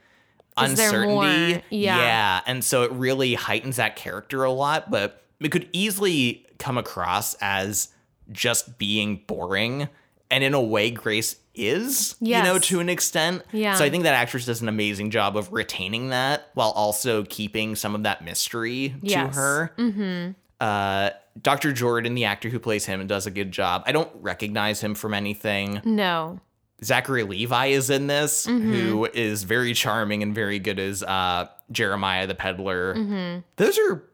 [0.57, 1.63] uncertainty.
[1.71, 1.97] Yeah.
[1.99, 2.41] Yeah.
[2.47, 7.35] And so it really heightens that character a lot, but it could easily come across
[7.41, 7.89] as
[8.33, 9.89] just being boring.
[10.31, 13.43] And in a way, Grace is, you know, to an extent.
[13.53, 13.75] Yeah.
[13.75, 17.77] So I think that actress does an amazing job of retaining that while also keeping
[17.77, 19.35] some of that mystery Yes.
[19.35, 19.73] to her.
[19.79, 20.33] Mm-hmm.
[20.61, 21.11] Uh,
[21.41, 21.73] Dr.
[21.73, 23.85] Jordan, the actor who plays him, does a good job.
[23.87, 25.81] I don't recognize him from anything.
[25.85, 26.41] No.
[26.83, 28.73] Zachary Levi is in this, Mm-hmm.
[28.73, 32.95] who is very charming and very good as uh, Jeremiah the peddler.
[32.95, 33.41] Mm-hmm.
[33.57, 34.05] Those are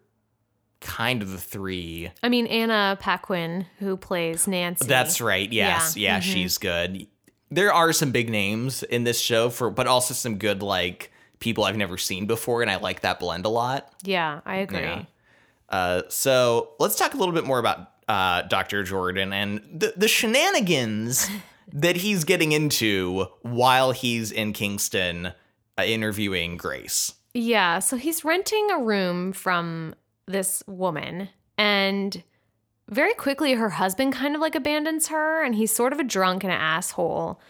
[0.81, 2.11] kind of the three.
[2.23, 4.87] I mean Anna Paquin, who plays Nancy.
[4.87, 5.51] That's right.
[5.51, 5.97] Yes.
[5.97, 6.17] Yeah.
[6.17, 7.07] Yeah, she's good.
[7.51, 11.65] There are some big names in this show for but also some good like people
[11.65, 13.93] I've never seen before and I like that blend a lot.
[14.03, 14.81] Yeah, I agree.
[14.81, 15.05] Yeah.
[15.69, 18.83] Uh, so let's talk a little bit more about uh, Dr.
[18.83, 21.29] Jordan and the, the shenanigans
[21.73, 25.33] that he's getting into while he's in Kingston
[25.79, 27.15] uh, interviewing Grace.
[27.33, 29.95] Yeah, so he's renting a room from
[30.31, 31.29] this woman
[31.59, 32.23] and
[32.89, 36.43] very quickly her husband kind of like abandons her and he's sort of a drunk
[36.45, 37.41] and an asshole.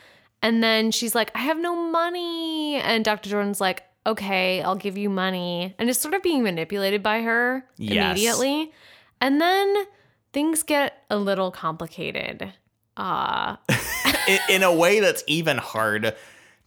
[0.42, 2.76] And then she's like, I have no money.
[2.76, 3.30] And Dr.
[3.30, 5.74] Jordan's like, okay, I'll give you money.
[5.78, 8.16] And is sort of being manipulated by her Yes.
[8.16, 8.72] immediately.
[9.20, 9.84] And then
[10.32, 12.52] things get a little complicated.
[12.96, 13.56] Uh,
[14.28, 16.14] in, in a way that's even hard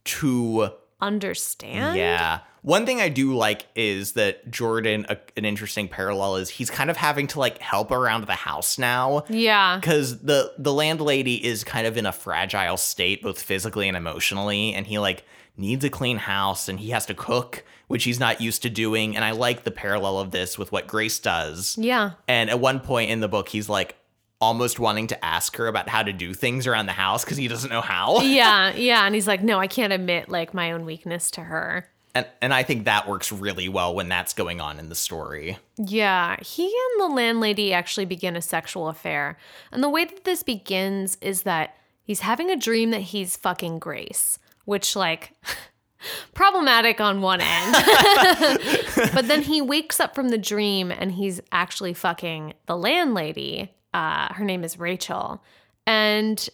[0.05, 0.69] to
[1.07, 1.97] understand?
[1.97, 6.69] yeah one thing i do like is that jordan a, an interesting parallel is he's
[6.69, 9.77] kind of having to like help around the house now Yeah.
[9.79, 14.73] because the the landlady is kind of in a fragile state both physically and emotionally
[14.73, 15.25] and he like
[15.57, 19.15] needs a clean house and he has to cook which he's not used to doing
[19.15, 22.11] and i like the parallel of this with what grace does Yeah.
[22.27, 23.95] and at one point in the book he's like
[24.43, 27.47] almost wanting to ask her about how to do things around the house because he
[27.47, 29.05] doesn't know how yeah, yeah.
[29.05, 31.87] And he's like, no, I can't admit like my own weakness to her.
[32.13, 35.57] And and I think that works really well when that's going on in the story.
[35.77, 39.37] Yeah, he and the landlady actually begin a sexual affair.
[39.71, 43.79] And the way that this begins is that he's having a dream that he's fucking
[43.79, 45.33] Grace, which, like,
[46.33, 47.73] problematic on one end.
[49.13, 53.71] but then he wakes up from the dream and he's actually fucking the landlady.
[53.93, 55.43] Uh, her name is Rachel.
[55.85, 56.49] And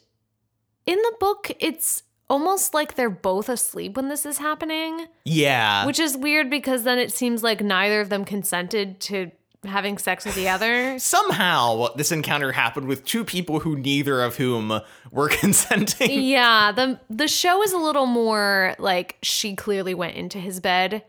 [0.85, 5.07] in the book, it's almost like they're both asleep when this is happening.
[5.25, 5.85] Yeah.
[5.85, 9.31] Which is weird because then it seems like neither of them consented to
[9.65, 10.97] having sex with the other.
[10.99, 14.79] Somehow this encounter happened with two people who neither of whom
[15.11, 16.23] were consenting.
[16.23, 21.03] yeah, the the show is a little more like she clearly went into his bed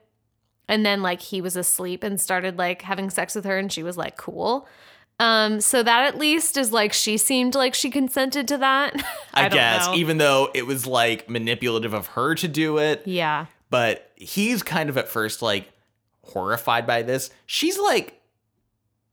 [0.68, 3.83] and then like he was asleep and started like having sex with her and she
[3.83, 4.66] was like cool.
[5.21, 8.95] Um so that at least is like she seemed like she consented to that.
[9.35, 9.95] I, don't guess, know.
[9.95, 13.03] even though it was like manipulative of her to do it.
[13.07, 13.47] yeah.
[13.71, 15.71] But he's kind of at first like
[16.25, 17.31] horrified by this.
[17.47, 18.21] She's like,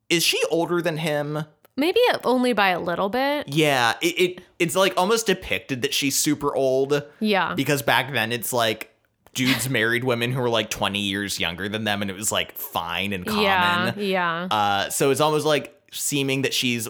[0.09, 1.43] is she older than him?
[1.75, 3.49] Maybe only by a little bit.
[3.49, 7.53] Yeah, it, it it's like almost depicted that she's super old Yeah.
[7.53, 8.91] because back then it's like
[9.35, 12.57] dudes married women who were like 20 years younger than them and it was like
[12.57, 13.43] fine and common.
[13.43, 13.93] Yeah.
[13.97, 14.47] Yeah.
[14.49, 16.87] Uh, so it's almost like seeming that she's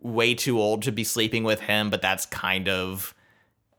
[0.00, 3.14] way too old to be sleeping with him, but that's kind of,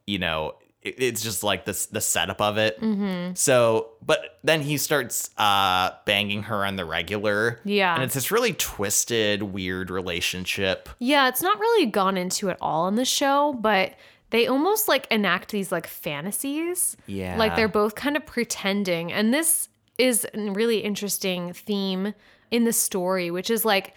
[0.08, 2.80] you know, it- it's just like this the setup of it.
[2.82, 3.34] Mm-hmm.
[3.36, 7.60] So, but then he starts uh, banging her on the regular.
[7.64, 7.94] Yeah.
[7.96, 10.90] and it's this really twisted, weird relationship.
[11.00, 13.94] Yeah, it's not really gone into at all in the show, but
[14.32, 16.98] they almost like enact these like fantasies.
[17.08, 17.38] Yeah.
[17.38, 19.14] Like they're both kind of pretending.
[19.14, 22.14] And this is a really interesting theme
[22.52, 23.94] in the story, which is like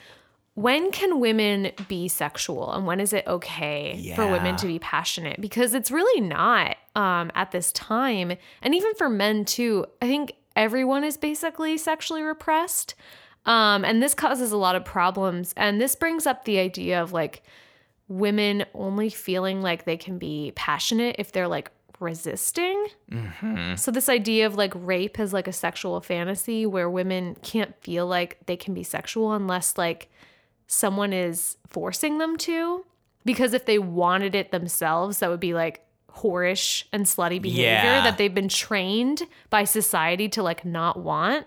[0.58, 5.40] when can women be sexual and when is it okay for women to be passionate?
[5.40, 8.32] Because it's really not um, at this time.
[8.60, 12.96] And even for men too, I think everyone is basically sexually repressed.
[13.46, 15.54] Um, and this causes a lot of problems.
[15.56, 17.44] And this brings up the idea of like
[18.08, 22.88] women only feeling like they can be passionate if they're like resisting.
[23.76, 28.08] So this idea of like rape as like a sexual fantasy where women can't feel
[28.08, 30.10] like they can be sexual unless like
[30.68, 32.84] someone is forcing them to.
[33.24, 35.84] because if they wanted it themselves, that would be like
[36.16, 38.04] whorish and slutty behavior Yeah.
[38.04, 41.46] that they've been trained by society to like not want.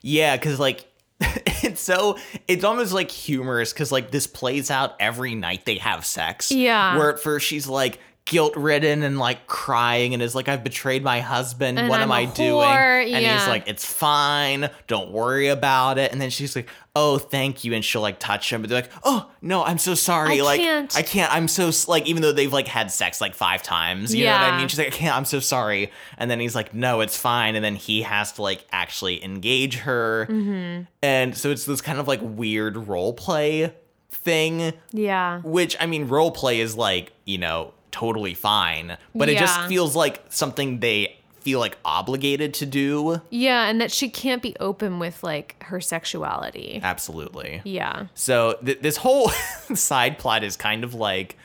[0.00, 0.86] Yeah, because like
[1.20, 6.04] it's so it's almost like humorous because like this plays out every night they have
[6.04, 6.50] sex.
[6.50, 6.96] Yeah.
[6.98, 11.02] Where at first she's like guilt ridden and like crying and is like, I've betrayed
[11.02, 11.78] my husband.
[11.78, 12.60] And what I'm am I doing?
[12.66, 14.70] whore, And he's like, It's fine.
[14.86, 16.12] Don't worry about it.
[16.12, 17.74] And then she's like, Oh, thank you.
[17.74, 20.40] And she'll like touch him, but they're like, Oh no, I'm so sorry.
[20.40, 20.96] I like can't.
[20.96, 21.34] I can't.
[21.34, 24.14] I'm so like even though they've like had sex like five times.
[24.14, 24.68] You know what I mean?
[24.68, 25.16] She's like, I can't.
[25.16, 25.90] I'm so sorry.
[26.16, 27.56] And then he's like, No, it's fine.
[27.56, 30.26] And then he has to like actually engage her.
[30.30, 30.82] Mm-hmm.
[31.02, 33.74] And so it's this kind of like weird role play
[34.10, 35.40] thing, Yeah.
[35.40, 39.94] which I mean, role play is like, you know, totally fine, but it just feels
[39.94, 43.20] like something they feel like obligated to do.
[43.30, 46.80] Yeah, and that she can't be open with like her sexuality.
[46.82, 47.60] Absolutely.
[47.64, 48.06] Yeah.
[48.14, 49.28] So th- this whole
[49.74, 51.36] side plot is kind of like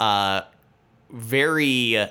[0.00, 0.42] uh
[1.10, 2.08] very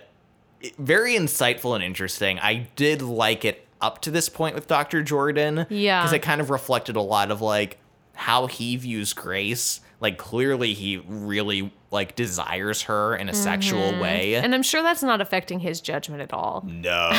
[0.77, 2.39] very insightful and interesting.
[2.39, 5.03] I did like it up to this point with Dr.
[5.03, 5.65] Jordan.
[5.69, 6.01] Yeah.
[6.01, 7.77] Because it kind of reflected a lot of like
[8.13, 9.81] how he views Grace.
[10.03, 14.01] Like clearly he really like desires her in a sexual mm-hmm.
[14.01, 14.35] way.
[14.35, 16.61] And I'm sure that's not affecting his judgment at all.
[16.67, 17.09] No,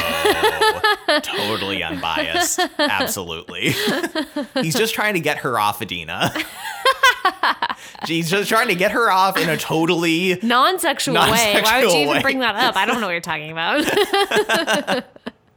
[1.22, 2.60] totally unbiased.
[2.78, 3.70] Absolutely.
[4.60, 6.30] He's just trying to get her off Adina.
[8.06, 10.38] He's just trying to get her off in a totally.
[10.42, 11.62] Non-sexual, way.
[11.62, 12.20] Why would you even way.
[12.20, 12.76] bring that up?
[12.76, 15.04] I don't know what you're talking about.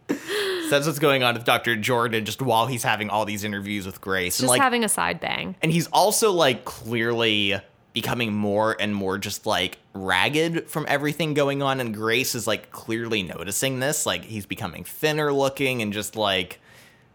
[0.70, 1.76] That's what's going on with Dr.
[1.76, 4.40] Jordan just while he's having all these interviews with Grace.
[4.40, 5.56] and Just like, having a side bang.
[5.62, 7.56] and he's also like clearly
[7.94, 11.80] becoming more and more just like ragged from everything going on.
[11.80, 14.06] And Grace is like clearly noticing this.
[14.06, 16.60] Like he's becoming thinner looking and just like,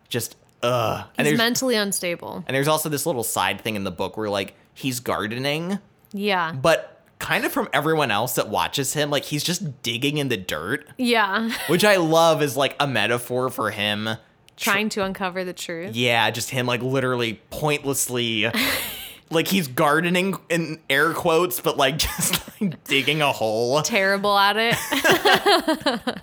[0.09, 1.05] just, ugh.
[1.17, 2.43] And He's there's, mentally unstable.
[2.49, 5.79] And there's also this little side thing in the book where like he's gardening,
[6.13, 6.53] Yeah.
[6.53, 6.92] but
[7.23, 10.87] kind of from everyone else that watches him, like he's just digging in the dirt,
[10.99, 11.51] Yeah.
[11.69, 14.09] which I love is like a metaphor for him.
[14.57, 15.95] Trying to uncover the truth.
[15.97, 18.51] Yeah, just him like literally pointlessly
[19.31, 23.81] like he's gardening in air quotes, but like just like digging a hole.
[23.83, 26.19] Terrible at it.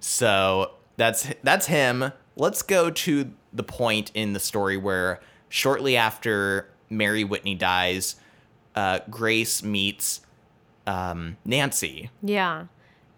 [0.00, 2.12] So that's that's him.
[2.36, 8.16] Let's go to the point in the story where shortly after Mary Whitney dies,
[8.78, 10.20] uh, Grace meets
[10.86, 12.10] um, Nancy.
[12.22, 12.66] yeah.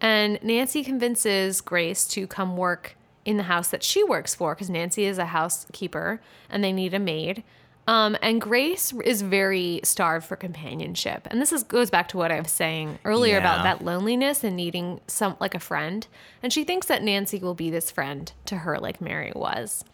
[0.03, 2.97] And Nancy convinces Grace to come work
[3.27, 6.95] in the house that she works for because Nancy is a housekeeper and they need
[6.95, 7.45] a maid.
[7.87, 11.29] Um, and Grace is very starved for companionship.
[11.31, 13.41] And this is, goes back to what I was saying earlier Yeah.
[13.41, 16.07] about that loneliness and needing some like a friend.
[16.43, 19.85] And she thinks that Nancy will be this friend to her like Mary was.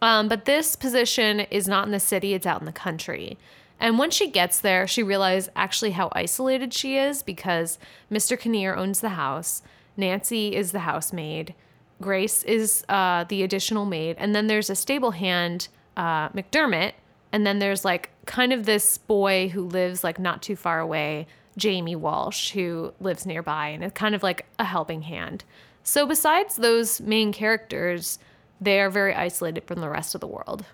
[0.00, 3.36] Um, but this position is not in the city, it's out in the country.
[3.80, 7.78] And when she gets there, she realizes actually how isolated she is because
[8.12, 8.38] Mr.
[8.38, 9.62] Kinnear owns the house,
[9.96, 11.54] Nancy is the housemaid,
[12.00, 16.92] Grace is uh, the additional maid, and then there's a stable hand, uh, McDermott,
[17.32, 21.26] and then there's like kind of this boy who lives like not too far away,
[21.56, 25.44] Jamie Walsh, who lives nearby and is kind of like a helping hand.
[25.82, 28.18] So besides those main characters,
[28.60, 30.64] they are very isolated from the rest of the world.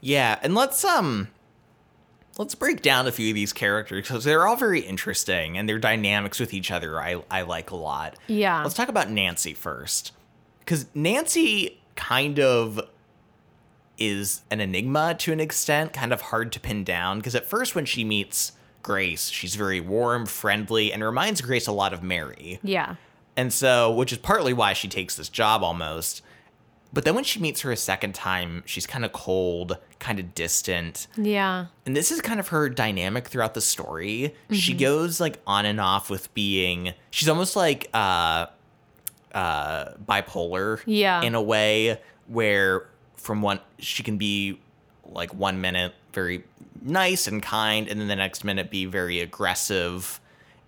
[0.00, 1.28] Yeah, and let's um
[2.38, 5.78] let's break down a few of these characters because they're all very interesting and their
[5.78, 8.16] dynamics with each other I I like a lot.
[8.26, 8.62] Yeah.
[8.62, 10.12] Let's talk about Nancy first.
[10.66, 12.80] Cuz Nancy kind of
[13.98, 17.74] is an enigma to an extent, kind of hard to pin down because at first
[17.74, 18.52] when she meets
[18.82, 22.58] Grace, she's very warm, friendly, and reminds Grace a lot of Mary.
[22.62, 22.96] Yeah.
[23.36, 26.22] And so, which is partly why she takes this job almost.
[26.94, 30.34] But then when she meets her a second time, she's kind of cold, kind of
[30.34, 31.06] distant.
[31.16, 31.66] Yeah.
[31.86, 34.34] And this is kind of her dynamic throughout the story.
[34.44, 34.54] Mm-hmm.
[34.54, 38.46] She goes like on and off with being she's almost like uh
[39.34, 41.22] uh bipolar Yeah.
[41.22, 42.86] in a way where
[43.16, 44.60] from one she can be
[45.06, 46.44] like one minute very
[46.82, 50.20] nice and kind and then the next minute be very aggressive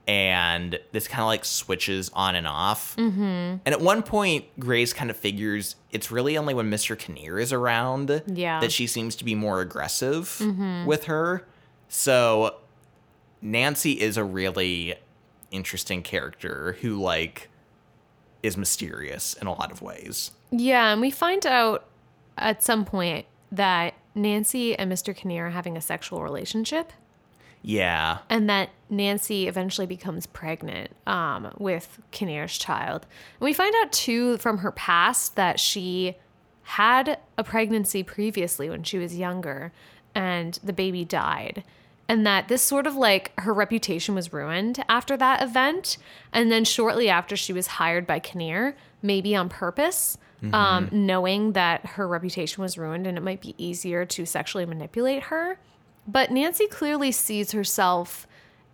[0.07, 2.94] and this kind of like switches on and off.
[2.96, 3.20] Mm-hmm.
[3.64, 6.98] And at one point, Grace kind of figures it's really only when Mr.
[6.98, 8.61] Kinnear is around Yeah.
[8.61, 10.40] that she seems to be more aggressive
[10.86, 11.46] with her.
[11.88, 12.57] So
[13.40, 14.94] Nancy is a really
[15.50, 17.48] interesting character who like
[18.42, 20.32] is mysterious in a lot of ways.
[20.50, 20.92] Yeah.
[20.92, 21.86] And we find out
[22.36, 25.14] at some point that Nancy and Mr.
[25.16, 26.92] Kinnear are having a sexual relationship.
[27.66, 28.18] Yeah.
[28.28, 33.06] and that Nancy eventually becomes pregnant um, with Kinnear's child.
[33.40, 36.16] And we find out too from her past that she
[36.62, 39.72] had a pregnancy previously when she was younger,
[40.14, 41.64] and the baby died.
[42.08, 45.96] and that this sort of like her reputation was ruined after that event.
[46.32, 50.18] And then shortly after, she was hired by Kinnear, maybe on purpose,
[50.52, 55.24] um, knowing that her reputation was ruined and it might be easier to sexually manipulate
[55.24, 55.58] her.
[56.07, 58.26] But Nancy clearly sees herself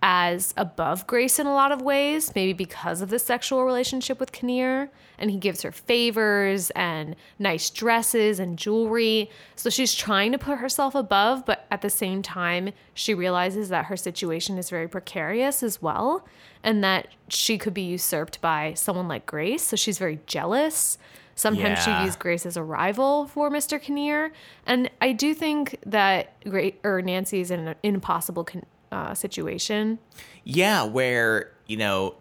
[0.02, 4.32] as above Grace in a lot of ways, maybe because of the sexual relationship with
[4.32, 4.90] Kinnear.
[5.18, 9.30] And he gives her favors and nice dresses and jewelry.
[9.56, 13.86] So she's trying to put herself above, but at the same time, she realizes that
[13.86, 16.26] her situation is very precarious as well
[16.62, 19.62] and that she could be usurped by someone like Grace.
[19.62, 20.96] So she's very jealous.
[21.40, 21.98] Sometimes Yeah.
[21.98, 23.80] she views Grace as a rival for Mr.
[23.80, 24.32] Kinnear.
[24.66, 29.98] And I do think that Gra- or Nancy is in an impossible con- uh, situation.
[30.44, 32.16] Yeah, where, you know,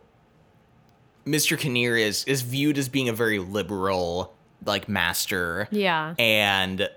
[1.26, 1.58] Mr.
[1.58, 4.34] Kinnear is is viewed as being a very liberal
[4.66, 5.68] like master.
[5.72, 6.16] Yeah.
[6.18, 6.90] And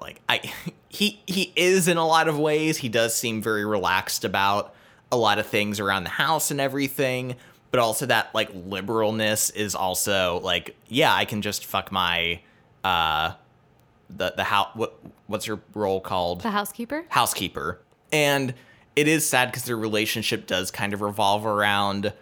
[0.00, 0.40] like I
[0.88, 2.78] he he is in a lot of ways.
[2.78, 4.74] He does seem very relaxed about
[5.10, 7.36] a lot of things around the house and everything,
[7.70, 12.40] but also that like liberalness is also like yeah, I can just fuck my
[12.84, 13.32] uh
[14.08, 16.42] the the house what what's your role called?
[16.42, 17.04] The housekeeper?
[17.08, 17.80] housekeeper.
[18.12, 18.54] And
[18.94, 22.12] it is sad because their relationship does kind of revolve around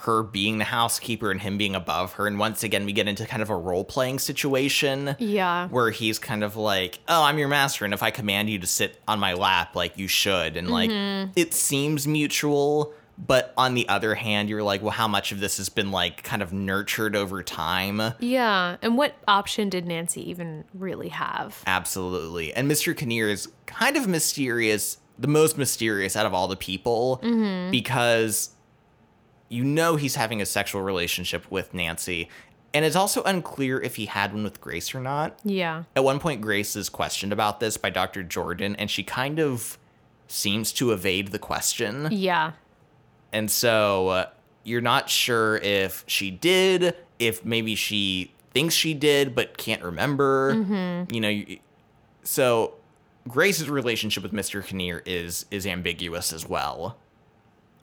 [0.00, 2.26] her being the housekeeper and him being above her.
[2.26, 5.68] And once again, we get into kind of a role playing situation Yeah.
[5.68, 7.86] where he's kind of like, oh, I'm your master.
[7.86, 10.58] And if I command you to sit on my lap, like you should.
[10.58, 10.90] And like,
[11.34, 12.92] it seems mutual.
[13.18, 16.22] But on the other hand, you're like, well, how much of this has been like
[16.22, 18.14] kind of nurtured over time?
[18.18, 18.76] Yeah.
[18.82, 21.62] And what option did Nancy even really have?
[21.66, 22.52] Absolutely.
[22.52, 22.96] And Mr.
[22.96, 27.70] Kinnear is kind of mysterious, the most mysterious out of all the people, mm-hmm.
[27.70, 28.50] because
[29.48, 32.28] you know he's having a sexual relationship with Nancy.
[32.74, 35.38] And it's also unclear if he had one with Grace or not.
[35.42, 35.84] Yeah.
[35.94, 38.22] At one point, Grace is questioned about this by Dr.
[38.22, 39.78] Jordan, and she kind of
[40.28, 42.08] seems to evade the question.
[42.10, 42.52] Yeah.
[43.32, 44.26] And so uh,
[44.64, 50.52] you're not sure if she did, if maybe she thinks she did but can't remember.
[51.10, 51.58] You know, you,
[52.22, 52.74] so
[53.28, 54.64] Grace's relationship with Mr.
[54.64, 56.96] Kinnear is is ambiguous as well.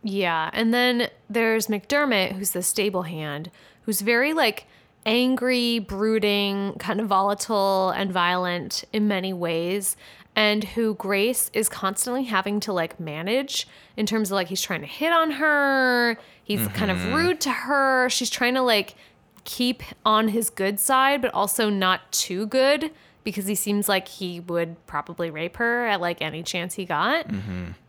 [0.04, 0.50] Yeah.
[0.54, 3.50] And then there's McDermott, who's the stable hand,
[3.84, 4.68] who's very like
[5.06, 9.96] angry, brooding, kind of volatile and violent in many ways,
[10.36, 14.82] and who Grace is constantly having to like manage in terms of like he's trying
[14.82, 18.10] to hit on her, he's kind of rude to her.
[18.10, 18.96] She's trying to like
[19.44, 22.92] keep on his good side, but also not too good
[23.24, 27.26] because he seems like he would probably rape her at like any chance he got.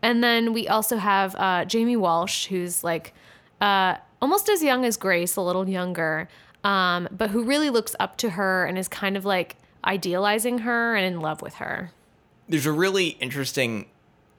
[0.01, 3.13] And then we also have uh, Jamie Walsh, who's like
[3.59, 6.29] uh, almost as young as Grace, a little younger,
[6.63, 10.95] um, but who really looks up to her and is kind of like idealizing her
[10.95, 11.91] and in love with her.
[12.47, 13.87] There's a really interesting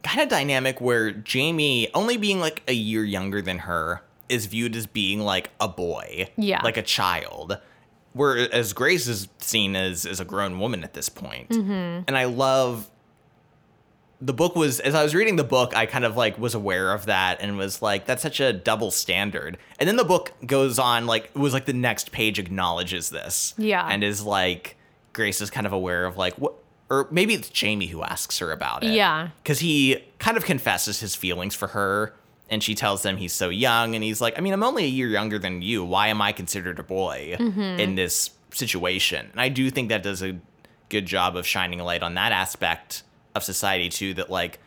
[0.03, 4.75] kind of dynamic where Jamie, only being like a year younger than her, is viewed
[4.77, 6.63] as being like a boy, Yeah.
[6.63, 7.59] like a child.
[8.13, 11.51] Whereas Grace is seen as as a grown woman at this point.
[11.51, 12.05] Mm-hmm.
[12.09, 12.91] And I love
[14.21, 16.93] the book was as I was reading the book, I kind of like was aware
[16.95, 19.59] of that and was like, that's such a double standard.
[19.79, 23.53] And then the book goes on, like it was like the next page acknowledges this.
[23.59, 23.87] Yeah.
[23.87, 24.77] And is like
[25.13, 26.55] Grace is kind of aware of like what
[26.89, 28.93] or maybe it's Jamie who asks her about it.
[28.93, 29.31] Yeah.
[29.43, 32.15] Because he kind of confesses his feelings for her
[32.49, 34.89] and she tells him he's so young and he's like, I mean, I'm only a
[34.89, 35.85] year younger than you.
[35.85, 37.61] Why am I considered a boy mm-hmm.
[37.61, 39.29] in this situation?
[39.33, 40.39] And I do think that does a
[40.89, 43.03] good job of shining a light on that aspect
[43.35, 44.61] of society too, that like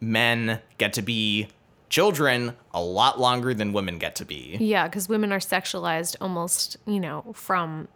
[0.00, 1.48] men get to be
[1.90, 4.56] children a lot longer than women get to be.
[4.58, 7.88] Yeah, because women are sexualized almost, you know, from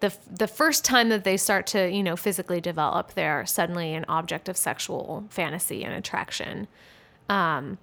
[0.00, 4.04] the the first time that they start to, you know, physically develop, they're suddenly an
[4.08, 6.68] object of sexual fantasy and attraction.
[7.28, 7.78] Um,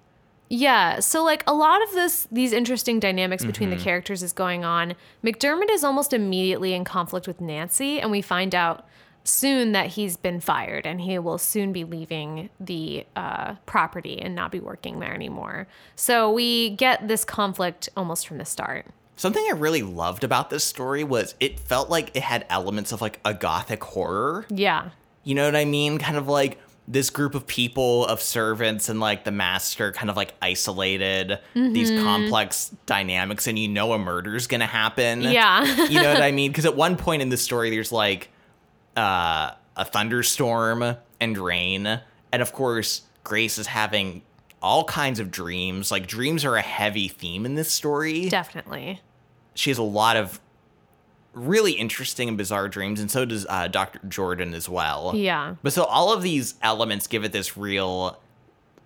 [0.48, 4.64] yeah, so like a lot of this, these interesting dynamics between the characters is going
[4.64, 4.94] on.
[5.24, 8.86] McDermott is almost immediately in conflict with Nancy, and we find out
[9.24, 14.36] soon that he's been fired and he will soon be leaving the uh, property and
[14.36, 15.66] not be working there anymore.
[15.96, 18.86] So we get this conflict almost from the start.
[19.16, 23.00] Something I really loved about this story was it felt like it had elements of
[23.00, 24.46] like a gothic horror.
[24.50, 24.90] Yeah.
[25.24, 25.98] You know what I mean?
[25.98, 26.58] Kind of like
[26.88, 31.90] this group of people, of servants, and like the master kind of like isolated, these
[31.90, 35.22] complex dynamics, and you know a murder's gonna happen.
[35.22, 35.64] Yeah.
[35.88, 36.52] you know what I mean?
[36.52, 38.28] Because at one point in the story, there's like
[38.96, 42.00] uh, a thunderstorm and rain.
[42.32, 44.22] And of course, Grace is having
[44.62, 45.90] all kinds of dreams.
[45.90, 49.00] Like, dreams are a heavy theme in this story Definitely.
[49.56, 50.40] She has a lot of
[51.32, 54.00] really interesting and bizarre dreams, and so does uh, Dr.
[54.08, 55.12] Jordan as well.
[55.14, 55.56] Yeah.
[55.62, 58.18] But so all of these elements give it this real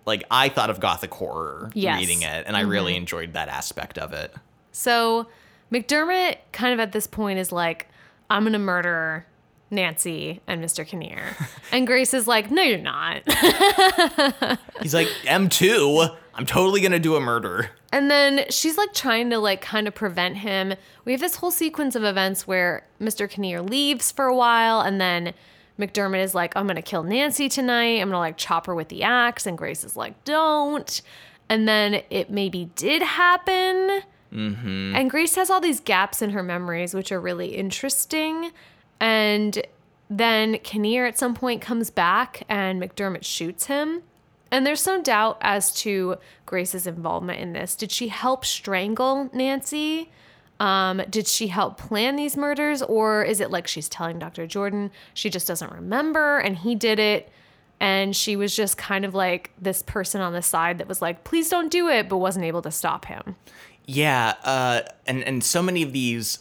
[0.05, 1.99] like I thought of gothic horror Yes.
[1.99, 4.33] reading it, and I really enjoyed that aspect of it.
[4.71, 5.27] So
[5.71, 7.87] McDermott kind of at this point is like,
[8.29, 9.25] I'm gonna murder
[9.69, 10.85] Nancy and Mr.
[10.85, 11.23] Kinnear.
[11.71, 13.21] and Grace is like, No, you're not.
[14.81, 17.69] He's like, M2, I'm totally gonna do a murder.
[17.91, 20.75] And then she's like trying to like kind of prevent him.
[21.03, 23.29] We have this whole sequence of events where Mr.
[23.29, 25.33] Kinnear leaves for a while and then
[25.77, 27.99] McDermott is like, I'm gonna kill Nancy tonight.
[27.99, 29.45] I'm gonna like chop her with the axe.
[29.45, 31.01] And Grace is like, don't.
[31.49, 34.01] And then it maybe did happen.
[34.31, 34.95] Mm-hmm.
[34.95, 38.51] And Grace has all these gaps in her memories, which are really interesting.
[38.99, 39.61] And
[40.09, 44.03] then Kinnear at some point comes back and McDermott shoots him.
[44.51, 47.75] And there's some doubt as to Grace's involvement in this.
[47.75, 50.11] Did she help strangle Nancy?
[50.59, 52.81] Um, did she help plan these murders?
[52.83, 54.45] Or is it like she's telling Dr.
[54.45, 57.31] Jordan she just doesn't remember and he did it?
[57.79, 61.23] And she was just kind of like this person on the side that was like,
[61.23, 63.37] please don't do it, but wasn't able to stop him.
[63.85, 66.39] Yeah, uh, and and so many of these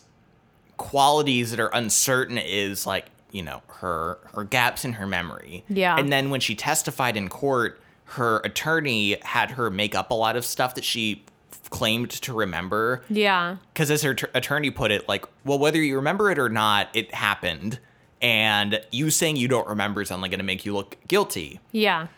[0.77, 5.65] qualities that are uncertain is like you know her her gaps in her memory.
[5.69, 5.97] Yeah.
[5.99, 7.81] and then when she testified in court,
[8.11, 11.25] her attorney had her make up a lot of stuff that she
[11.71, 13.03] claimed to remember.
[13.09, 13.57] Yeah.
[13.73, 16.89] Because as her t- attorney put it, like, well, whether you remember it or not,
[16.95, 17.79] it happened,
[18.21, 21.61] and you saying you don't remember is only going to make you look guilty.
[21.73, 22.09] Yeah.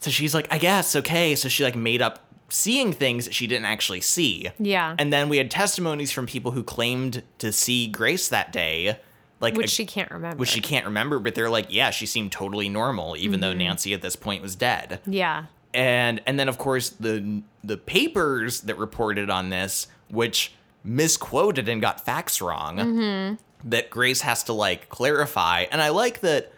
[0.00, 1.34] So she's like, I guess, okay.
[1.34, 4.50] So she like made up seeing things that she didn't actually see.
[4.58, 4.94] Yeah.
[4.98, 9.00] And then we had testimonies from people who claimed to see Grace that day,
[9.40, 10.36] like Which she can't remember.
[10.38, 13.58] which she can't remember, but they're like, yeah, she seemed totally normal, even though Mm-hmm.
[13.58, 15.00] Nancy at this point was dead.
[15.06, 15.46] Yeah.
[15.74, 21.80] And and then of course the the papers that reported on this, which misquoted and
[21.80, 23.68] got facts wrong, Mm-hmm.
[23.70, 25.66] that Grace has to like clarify.
[25.70, 26.52] And I like that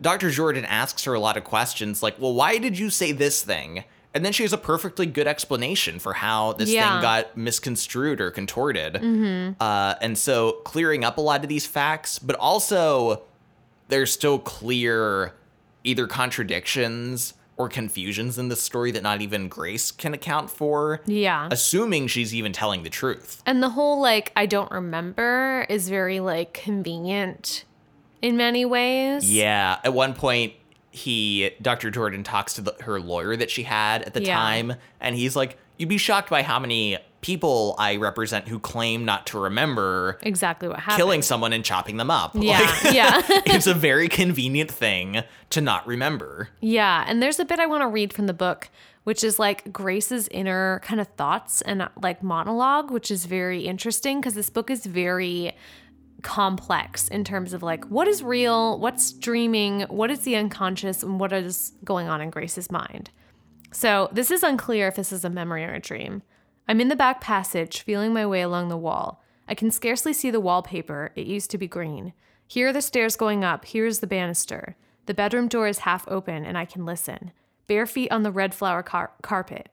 [0.00, 0.30] Dr.
[0.30, 3.84] Jordan asks her a lot of questions like, well, why did you say this thing?
[4.14, 6.92] And then she has a perfectly good explanation for how this Yeah.
[6.94, 8.96] thing got misconstrued or contorted.
[9.60, 13.22] Uh, and so clearing up a lot of these facts, but also
[13.88, 15.34] there's still clear
[15.82, 21.00] either contradictions or confusions in the story that not even Grace can account for.
[21.06, 21.48] Yeah.
[21.50, 23.42] Assuming she's even telling the truth.
[23.46, 27.64] And the whole like I don't remember is very like convenient
[28.22, 29.30] in many ways.
[29.32, 29.78] Yeah.
[29.84, 30.54] At one point,
[30.94, 31.90] he, Dr.
[31.90, 34.36] Jordan, talks to the, her lawyer that she had at the Yeah.
[34.36, 39.04] time, and he's like, You'd be shocked by how many people I represent who claim
[39.04, 40.96] not to remember Exactly what happened.
[40.98, 42.30] killing someone and chopping them up.
[42.36, 42.60] Yeah.
[42.84, 43.22] Like, yeah.
[43.44, 46.50] it's a very convenient thing to not remember.
[46.60, 48.68] Yeah, and there's a bit I want to read from the book,
[49.02, 54.20] which is like Grace's inner kind of thoughts and like monologue, which is very interesting
[54.20, 55.56] because this book is very
[56.24, 61.20] complex in terms of like what is real, what's dreaming, what is the unconscious, and
[61.20, 63.10] what is going on in Grace's mind.
[63.70, 66.22] So, this is unclear if this is a memory or a dream.
[66.66, 69.22] I'm in the back passage, feeling my way along the wall.
[69.46, 72.14] I can scarcely see the wallpaper, it used to be green.
[72.46, 74.76] Here are the stairs going up, here is the banister.
[75.06, 77.32] The bedroom door is half open, and I can listen.
[77.66, 79.68] Bare feet on the red flower car- carpet.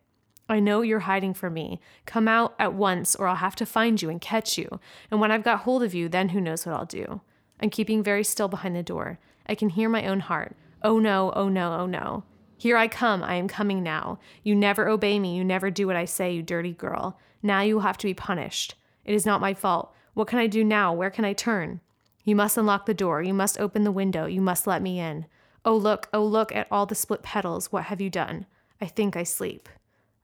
[0.52, 1.80] I know you're hiding from me.
[2.06, 4.82] Come out at once, or I'll have to find you and catch you.
[5.10, 7.22] And when I've got hold of you, then who knows what I'll do.
[7.62, 9.18] I'm keeping very still behind the door.
[9.48, 10.58] I can hear my own heart.
[10.84, 12.26] Oh no, oh no, oh no.
[12.58, 14.20] Here I come, I am coming now.
[14.44, 17.18] You never obey me, you never do what I say, you dirty girl.
[17.42, 18.76] Now you will have to be punished.
[19.06, 19.94] It is not my fault.
[20.16, 20.92] What can I do now?
[20.92, 21.80] Where can I turn?
[22.26, 23.24] You must unlock the door.
[23.24, 24.26] You must open the window.
[24.26, 25.28] You must let me in.
[25.64, 27.72] Oh, look, oh, look at all the split petals.
[27.72, 28.48] What have you done?
[28.82, 29.70] I think I sleep.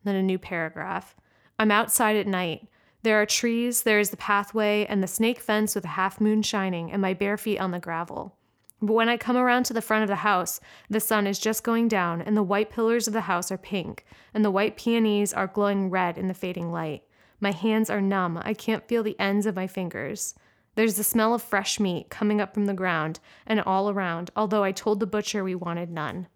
[0.03, 1.15] Then a new paragraph.
[1.59, 2.67] I'm outside at night.
[3.03, 6.41] There are trees, there is the pathway, and the snake fence with a half moon
[6.41, 8.35] shining, and my bare feet on the gravel.
[8.81, 11.63] But when I come around to the front of the house, the sun is just
[11.63, 15.33] going down, and the white pillars of the house are pink, and the white peonies
[15.33, 17.03] are glowing red in the fading light.
[17.39, 18.39] My hands are numb.
[18.43, 20.35] I can't feel the ends of my fingers.
[20.75, 24.63] There's the smell of fresh meat coming up from the ground and all around, although
[24.63, 26.27] I told the butcher we wanted none.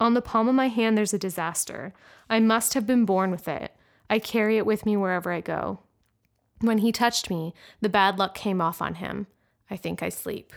[0.00, 1.92] On the palm of my hand, there's a disaster.
[2.30, 3.76] I must have been born with it.
[4.08, 5.80] I carry it with me wherever I go.
[6.60, 9.26] When he touched me, the bad luck came off on him.
[9.70, 10.52] I think I sleep.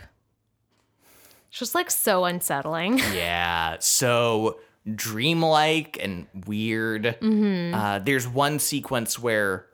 [1.50, 2.98] It's just like so unsettling.
[3.14, 4.58] Yeah, so
[4.92, 7.04] dreamlike and weird.
[7.04, 7.74] Mm-hmm.
[7.74, 9.66] Uh, there's one sequence where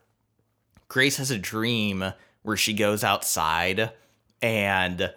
[0.89, 2.13] Grace has a dream
[2.43, 3.93] where she goes outside,
[4.43, 5.13] and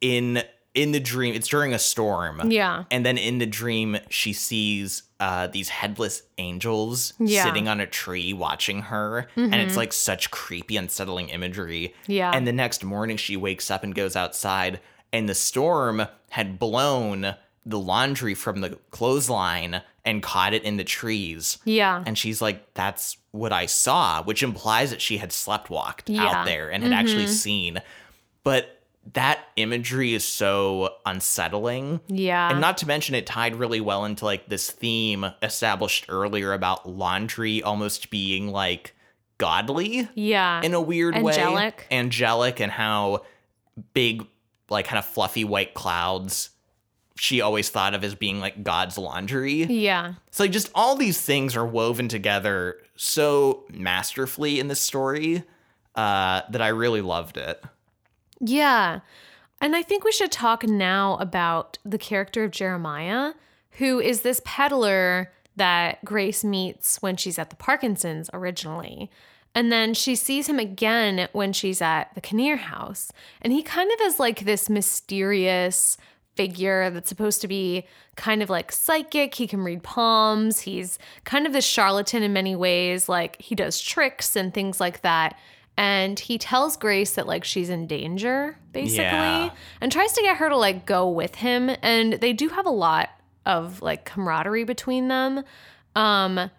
[0.00, 0.42] in
[0.74, 2.50] in the dream, it's during a storm.
[2.50, 2.84] Yeah.
[2.90, 7.40] and then in the dream, she sees uh, these headless angels Yeah.
[7.42, 7.48] Mm-hmm.
[7.48, 11.94] sitting on a tree watching her, and it's like such creepy, unsettling imagery.
[12.06, 12.30] Yeah.
[12.34, 14.80] and the next morning, she wakes up and goes outside,
[15.12, 17.34] and the storm had blown
[17.66, 21.58] the laundry from the clothesline and caught it in the trees.
[21.64, 22.02] Yeah.
[22.04, 26.24] And she's like, that's what I saw, which implies that she had sleptwalked Yeah.
[26.24, 27.80] out there and had actually seen.
[28.42, 28.81] But
[29.14, 32.00] that imagery is so unsettling.
[32.06, 32.50] yeah.
[32.50, 36.88] And not to mention, it tied really well into like this theme established earlier about
[36.88, 38.94] laundry almost being like
[39.38, 40.62] godly yeah.
[40.62, 41.32] in a weird way.
[41.32, 41.86] Angelic.
[41.90, 43.24] Angelic, and how
[43.92, 44.26] big,
[44.70, 46.50] like kind of fluffy white clouds
[47.16, 49.64] she always thought of as being like God's laundry.
[49.64, 50.14] yeah.
[50.30, 55.44] So like just all these things are woven together so masterfully in this story
[55.94, 57.62] uh, that I really loved it.
[58.42, 59.00] Yeah.
[59.60, 63.34] And I think we should talk now about the character of Jeremiah,
[63.72, 69.10] who is this peddler that Grace meets when she's at the Parkinson's originally.
[69.54, 73.12] And then she sees him again when she's at the Kinnear house.
[73.40, 75.96] And he kind of is like this mysterious
[76.34, 77.84] figure that's supposed to be
[78.16, 79.34] kind of like psychic.
[79.34, 80.60] He can read palms.
[80.60, 83.08] He's kind of this charlatan in many ways.
[83.08, 85.36] Like he does tricks and things like that.
[85.76, 89.50] And he tells Grace that like she's in danger, basically, Yeah.
[89.80, 91.70] and tries to get her to like go with him.
[91.82, 93.08] And they do have a lot
[93.46, 95.44] of like camaraderie between them.
[95.96, 96.50] Um,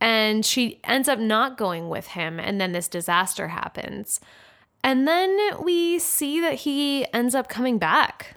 [0.00, 2.38] and she ends up not going with him.
[2.38, 4.20] And then this disaster happens.
[4.84, 8.36] And then we see that he ends up coming back.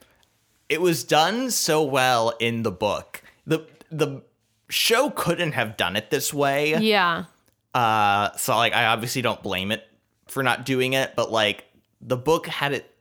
[0.70, 3.22] It was done so well in the book.
[3.46, 4.24] The the
[4.70, 6.76] show couldn't have done it this way.
[6.78, 7.26] Yeah.
[7.74, 9.88] Uh so like I obviously don't blame it
[10.34, 11.66] for not doing it, but like
[12.02, 12.92] the book had it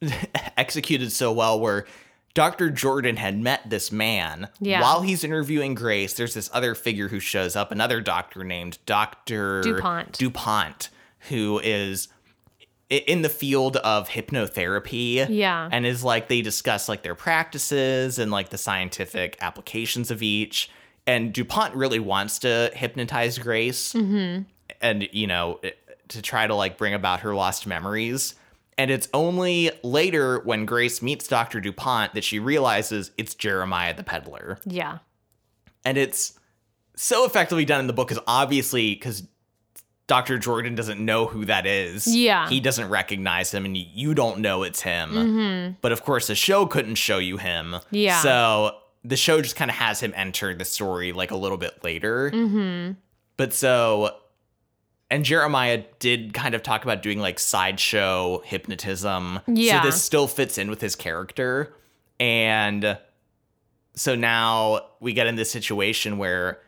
[0.56, 1.86] executed so well where
[2.34, 2.70] Dr.
[2.70, 4.82] Jordan had met this man Yeah.
[4.82, 6.12] while he's interviewing Grace.
[6.14, 9.62] There's this other figure who shows up, another doctor named Dr.
[9.62, 10.12] DuPont.
[10.12, 10.90] DuPont,
[11.30, 12.08] who is
[12.90, 15.26] in the field of hypnotherapy.
[15.28, 15.68] Yeah.
[15.72, 20.70] And is like they discuss like their practices and like the scientific applications of each.
[21.06, 24.42] And DuPont really wants to hypnotize Grace Mm-hmm.
[24.82, 25.58] and you know
[26.08, 28.34] to try to like bring about her lost memories
[28.78, 34.02] and it's only later when grace meets dr dupont that she realizes it's jeremiah the
[34.04, 34.98] peddler Yeah.
[35.84, 36.38] and it's
[36.96, 39.22] so effectively done in the book because obviously because
[40.06, 42.48] dr jordan doesn't know who that is Yeah.
[42.48, 46.66] he doesn't recognize him and you don't know it's him but of course the show
[46.66, 47.94] couldn't show you him Mm-hmm.
[47.96, 48.20] Yeah.
[48.22, 51.82] so the show just kind of has him enter the story like a little bit
[51.84, 52.92] later mm-hmm.
[53.36, 54.16] but so
[55.10, 59.40] and Jeremiah did kind of talk about doing like sideshow hypnotism.
[59.46, 59.80] Yeah.
[59.82, 61.74] So this still fits in with his character.
[62.18, 62.98] And
[63.94, 66.60] so now we get in this situation where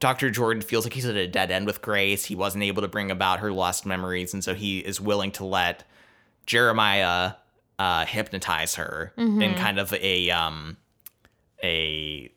[0.00, 0.30] Dr.
[0.30, 2.24] Jordan feels like he's at a dead end with Grace.
[2.24, 4.34] He wasn't able to bring about her lost memories.
[4.34, 5.84] And so he is willing to let
[6.46, 7.34] Jeremiah
[7.78, 9.42] uh, hypnotize her Mm-hmm.
[9.42, 10.76] in kind of a um
[11.62, 12.32] a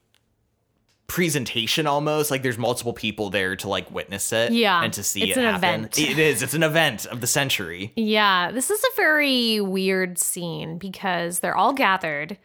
[1.08, 5.22] presentation almost like there's multiple people there to like witness it Yeah, and to see
[5.24, 6.00] it's it an happen event.
[6.00, 10.78] it is it's an event of the century Yeah, this is a very weird scene
[10.78, 12.38] because they're all gathered.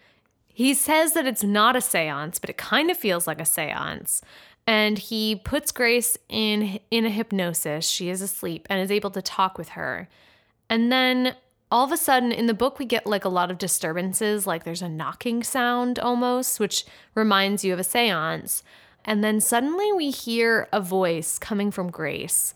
[0.52, 4.20] He says that it's not a seance, but it kind of feels like a seance.
[4.66, 7.86] And he puts Grace in in a hypnosis.
[7.88, 10.08] She is asleep and is able to talk with her.
[10.68, 11.34] And then
[11.70, 14.64] all of a sudden in the book we get like a lot of disturbances, like
[14.64, 18.62] there's a knocking sound almost, which reminds you of a seance.
[19.04, 22.54] And then suddenly we hear a voice coming from Grace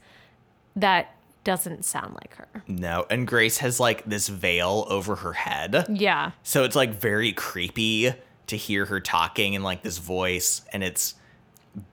[0.76, 2.64] that doesn't sound like her.
[2.66, 6.30] no and grace has like this veil over her head Yeah.
[6.42, 8.14] so it's like very creepy
[8.46, 11.16] to hear her talking in like this voice and it's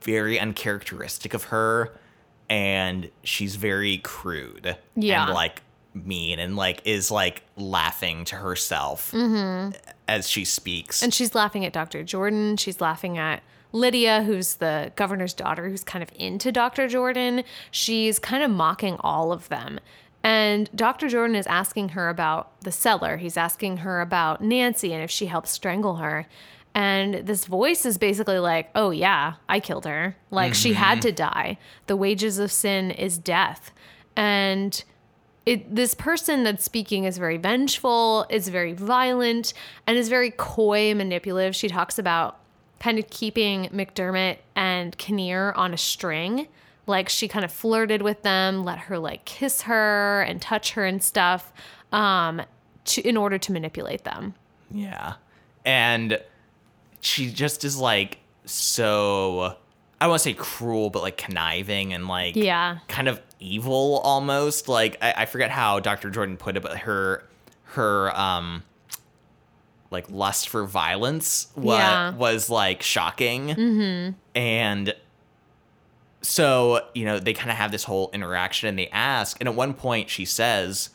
[0.02, 1.92] very uncharacteristic of her
[2.50, 5.26] and she's very crude Yeah.
[5.26, 5.64] and like
[5.94, 9.14] mean and like is like laughing to herself
[10.08, 11.06] as she speaks Mm-hmm.
[11.06, 12.04] And she's laughing at Dr.
[12.04, 12.58] Jordan.
[12.58, 16.88] She's laughing at Lydia, who's the governor's daughter, who's kind of into Dr.
[16.88, 17.44] Jordan.
[17.72, 19.80] She's kind of mocking all of them.
[20.24, 21.10] And Dr.
[21.10, 23.18] Jordan is asking her about the cellar.
[23.18, 26.28] He's asking her about Nancy and if she helped strangle her.
[26.74, 30.16] And this voice is basically like, oh, yeah, I killed her.
[30.30, 31.58] Like, she had to die.
[31.88, 33.72] The wages of sin is death.
[34.16, 34.84] And
[35.46, 39.54] it this person that's speaking is very vengeful, is very violent,
[39.88, 41.56] and is very coy and manipulative.
[41.56, 42.38] She talks about
[42.80, 46.48] kind of keeping McDermott and Kinnear on a string.
[46.88, 50.86] Like she kind of flirted with them, let her like kiss her and touch her
[50.86, 51.52] and stuff,
[51.92, 52.42] um,
[52.86, 54.34] to in order to manipulate them.
[54.72, 55.14] Yeah.
[55.66, 56.20] And
[57.02, 59.56] she just is like so
[60.00, 62.80] I don't want to say cruel, but like conniving and like Yeah.
[62.88, 64.68] kind of evil almost.
[64.70, 66.10] Like I, I forget how Dr.
[66.10, 67.28] Jordan put it, but her
[67.64, 68.64] her um
[69.90, 72.14] like lust for violence what Yeah.
[72.16, 74.12] was like shocking mm-hmm.
[74.36, 74.94] and
[76.22, 79.56] so you know they kind of have this whole interaction and they ask and at
[79.56, 80.92] one point she says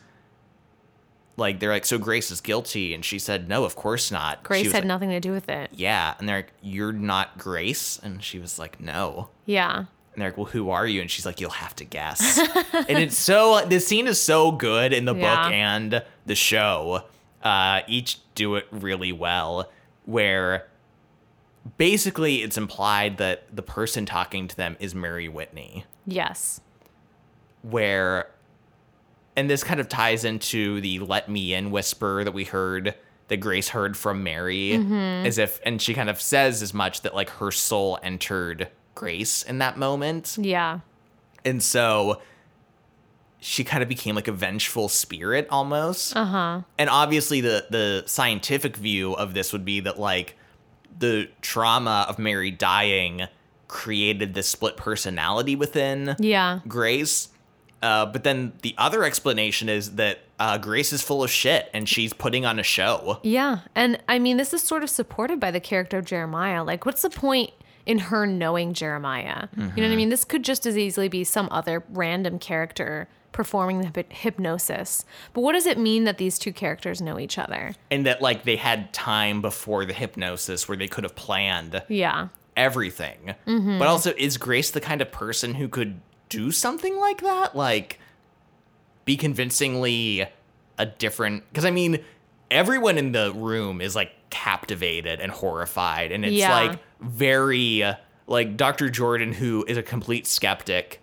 [1.35, 4.65] like they're like so grace is guilty and she said no of course not Grace
[4.71, 5.69] had like, nothing to do with it.
[5.73, 9.85] yeah and they're like you're not grace and she was like no Yeah.
[10.17, 10.99] And they're like, well, who are you?
[10.99, 12.39] And she's like, you'll have to guess.
[12.73, 15.43] and it's so, this scene is so good in the Yeah.
[15.43, 17.03] book and the show.
[17.43, 19.69] Uh, each do it really well,
[20.05, 20.67] where
[21.77, 26.61] basically it's implied that the person talking to them is Mary Whitney, Yes.
[27.61, 28.29] where,
[29.35, 32.95] and this kind of ties into the let me in whisper that we heard.
[33.29, 34.73] That Grace heard from Mary,
[35.25, 39.43] as if, and she kind of says as much that like her soul entered Grace
[39.43, 40.37] in that moment.
[40.41, 40.79] Yeah.
[41.45, 42.19] And so
[43.39, 46.15] she kind of became like a vengeful spirit almost.
[46.15, 46.61] Uh huh.
[46.79, 50.35] And obviously the the scientific view of this would be that like
[50.97, 53.27] the trauma of Mary dying
[53.67, 56.61] created this split personality within Yeah.
[56.67, 57.29] Grace.
[57.83, 61.87] Uh, but then the other explanation is that uh, Grace is full of shit and
[61.87, 63.19] she's putting on a show.
[63.21, 63.59] Yeah.
[63.75, 66.63] And I mean, this is sort of supported by the character of Jeremiah.
[66.63, 67.51] Like, what's the point
[67.87, 69.47] in her knowing Jeremiah?
[69.55, 69.95] You know what I mm-hmm.
[69.95, 70.09] mean?
[70.09, 75.05] This could just as easily be some other random character performing the hypnosis.
[75.33, 77.75] But what does it mean that these two characters know each other?
[77.91, 82.29] And that like they had time before the hypnosis where they could have planned Yeah.
[82.55, 83.35] everything.
[83.45, 83.77] Mm-hmm.
[83.79, 87.55] But also, is Grace the kind of person who could do something like that?
[87.55, 87.99] Like,
[89.05, 90.27] be convincingly
[90.77, 91.43] a different.
[91.49, 92.03] Because, I mean,
[92.49, 96.11] everyone in the room is like captivated and horrified.
[96.11, 96.51] And it's Yeah.
[96.53, 97.83] like very.
[98.29, 98.89] Like, Dr.
[98.89, 101.01] Jordan, who is a complete skeptic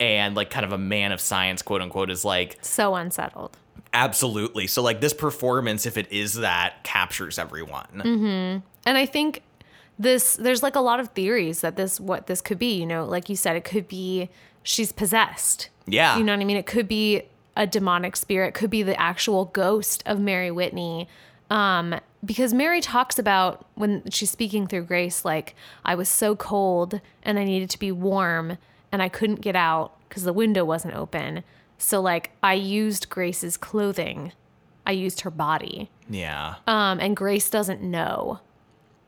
[0.00, 3.58] and like kind of a man of science, quote unquote, is like, So unsettled.
[3.92, 4.66] absolutely.
[4.66, 7.86] So, like, this performance, if it is that, captures everyone.
[7.94, 8.58] Mm-hmm.
[8.86, 9.42] And I think
[9.98, 13.04] this there's like a lot of theories that this what this could be, you know,
[13.04, 14.30] like you said it could be
[14.62, 15.68] she's possessed.
[15.86, 16.16] Yeah.
[16.16, 16.56] You know what I mean?
[16.56, 17.22] It could be
[17.54, 21.06] a demonic spirit, it could be the actual ghost of Mary Whitney.
[21.52, 27.00] Um because Mary talks about when she's speaking through Grace like I was so cold
[27.22, 28.58] and I needed to be warm
[28.90, 31.42] and I couldn't get out cuz the window wasn't open.
[31.78, 34.32] So like I used Grace's clothing.
[34.86, 36.56] I used her body Yeah.
[36.66, 38.40] um, and Grace doesn't know.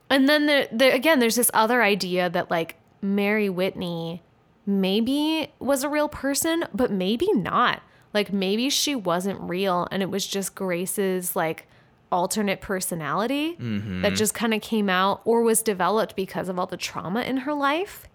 [0.09, 4.21] And then the, the again, there's this other idea that like Mary Whitney
[4.65, 7.81] maybe was a real person, but maybe not.
[8.13, 11.67] Like maybe she wasn't real, and it was just Grace's like
[12.11, 14.01] alternate personality mm-hmm.
[14.01, 17.37] that just kind of came out or was developed because of all the trauma in
[17.37, 18.07] her life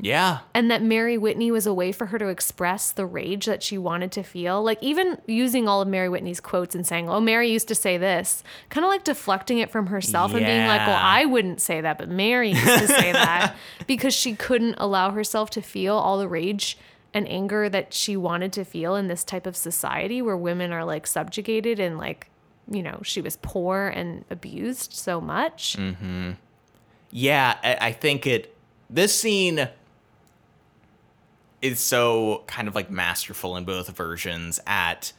[0.00, 0.40] yeah.
[0.52, 3.78] and that Mary Whitney was a way for her to express the rage that she
[3.78, 4.62] wanted to feel.
[4.62, 7.96] Like even using all of Mary Whitney's quotes and saying, "Oh, Mary used to say
[7.96, 11.80] this," kind of like deflecting it from herself and being like, "Well, I wouldn't say
[11.80, 16.18] that, but Mary used to say that," because she couldn't allow herself to feel all
[16.18, 16.76] the rage
[17.12, 20.84] and anger that she wanted to feel in this type of society where women are
[20.84, 22.28] like subjugated and like,
[22.70, 25.76] you know, she was poor and abused so much.
[27.10, 28.56] Yeah, I, I think it.
[28.90, 29.68] This scene
[31.62, 35.12] is so kind of like masterful in both versions at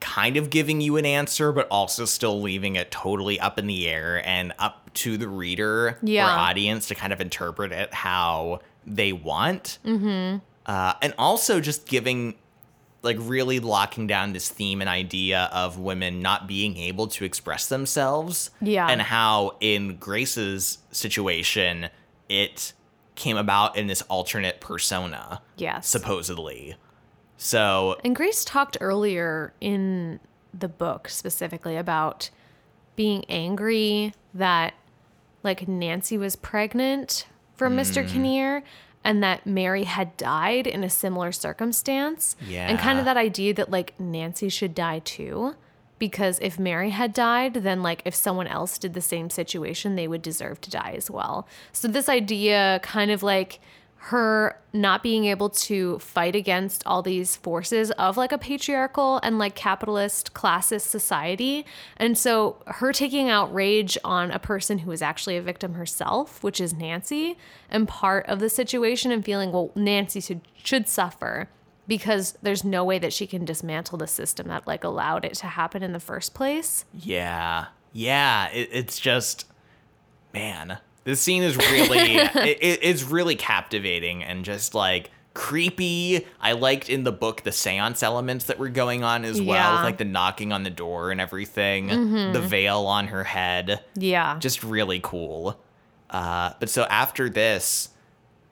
[0.00, 3.88] kind of giving you an answer, but also still leaving it totally up in the
[3.88, 6.26] air and up to the reader Yeah.
[6.26, 9.78] or audience to kind of interpret it how they want.
[9.84, 10.38] Mm-hmm.
[10.66, 12.34] Uh, and also just giving
[13.02, 17.66] like really locking down this theme and idea of women not being able to express
[17.68, 18.50] themselves.
[18.60, 18.86] Yeah.
[18.88, 21.88] And how in Grace's situation,
[22.28, 22.72] it
[23.14, 25.88] came about in this alternate persona, Yes.
[25.88, 26.76] supposedly.
[27.36, 30.20] So, And Grace talked earlier in
[30.54, 32.30] the book specifically about
[32.94, 34.74] being angry that
[35.42, 37.26] like Nancy was pregnant
[37.56, 38.04] from Mr.
[38.04, 38.08] Mm.
[38.08, 38.62] Kinnear
[39.04, 42.36] and that Mary had died in a similar circumstance.
[42.68, 45.54] And kind of that idea that like Nancy should die too.
[45.98, 50.08] Because if Mary had died, then like if someone else did the same situation, they
[50.08, 51.46] would deserve to die as well.
[51.72, 53.60] So this idea kind of like
[54.06, 59.38] her not being able to fight against all these forces of like a patriarchal and
[59.38, 61.64] like capitalist classist society.
[61.98, 66.42] And so her taking out rage on a person who is actually a victim herself,
[66.42, 67.38] which is Nancy,
[67.70, 71.48] and part of the situation and feeling, well, Nancy should, should suffer
[71.86, 75.46] because there's no way that she can dismantle the system that like allowed it to
[75.46, 76.84] happen in the first place.
[76.92, 77.66] yeah.
[77.92, 78.48] Yeah.
[78.48, 79.46] It, it's just,
[80.34, 86.26] man, this scene is really, it, it, it's really captivating and just like creepy.
[86.40, 89.82] I liked in the book the seance elements that were going on as well, Yeah.
[89.82, 93.82] like the knocking on the door and everything, the veil on her head.
[93.94, 94.38] Yeah.
[94.38, 95.58] Just really cool.
[96.10, 97.88] Uh, but so after this,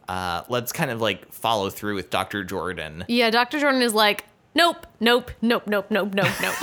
[0.09, 2.43] uh, let's kind of like follow through with Dr.
[2.45, 3.05] Jordan.
[3.09, 3.61] yeah, Dr.
[3.61, 4.25] Jordan is like,
[4.55, 6.61] nope, nope, nope, nope, nope, nope, nope.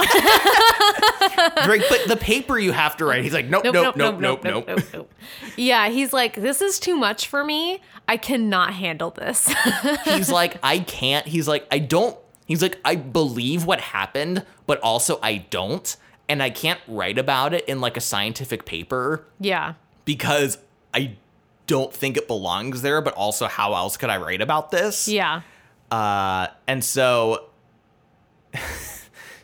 [1.67, 4.67] Right, but the paper you have to write, he's like, nope, nope, nope, nope, nope.
[4.93, 5.13] nope.
[5.55, 7.81] Yeah, he's like, this is too much for me.
[8.07, 9.53] I cannot handle this.
[10.05, 11.27] he's like, I can't.
[11.27, 12.17] He's like, I don't.
[12.45, 15.95] He's like, I believe what happened, but also I don't.
[16.29, 19.75] And I can't write about it in like a scientific paper yeah.
[20.05, 20.57] because because
[20.93, 21.15] I
[21.67, 25.07] don't think it belongs there, but also how else could I write about this?
[25.07, 25.41] Yeah.
[25.91, 27.46] Uh, and so,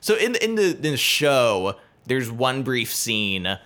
[0.01, 1.75] so in in the, in the show,
[2.05, 3.57] there's one brief scene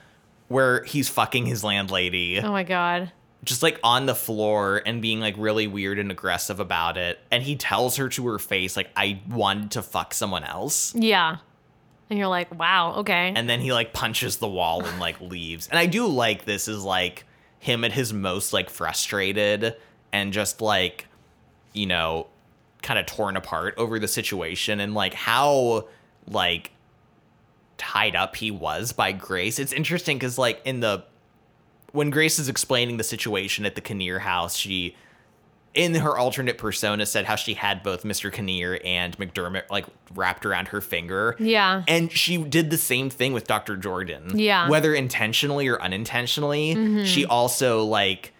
[0.48, 3.12] where he's fucking his landlady, Oh my God.
[3.44, 7.20] just like on the floor and being like really weird and aggressive about it.
[7.32, 10.96] And he tells her to her face, like, I wanted to fuck someone else.
[10.96, 11.38] Yeah.
[12.10, 13.34] And you're like, wow, okay.
[13.36, 15.68] And then he like punches the wall and like leaves.
[15.68, 17.26] And I do like this is like
[17.60, 19.76] him at his most like frustrated
[20.14, 21.08] and just like,
[21.74, 22.28] you know,
[22.82, 25.88] kind of torn apart over the situation and like how
[26.28, 26.72] like
[27.78, 29.60] tied up he was by Grace.
[29.60, 31.04] It's interesting because like in the
[31.92, 34.96] when Grace is explaining the situation at the Kinnear house, she
[35.74, 38.34] in her alternate persona said how she had both Mr.
[38.34, 41.36] Kinnear and McDermott like wrapped around her finger.
[41.40, 41.84] Yeah.
[41.88, 43.78] And she did the same thing with Dr.
[43.78, 44.38] Jordan.
[44.38, 44.62] Yeah.
[44.64, 44.72] Mm-hmm.
[44.72, 48.34] Whether intentionally or unintentionally, she also like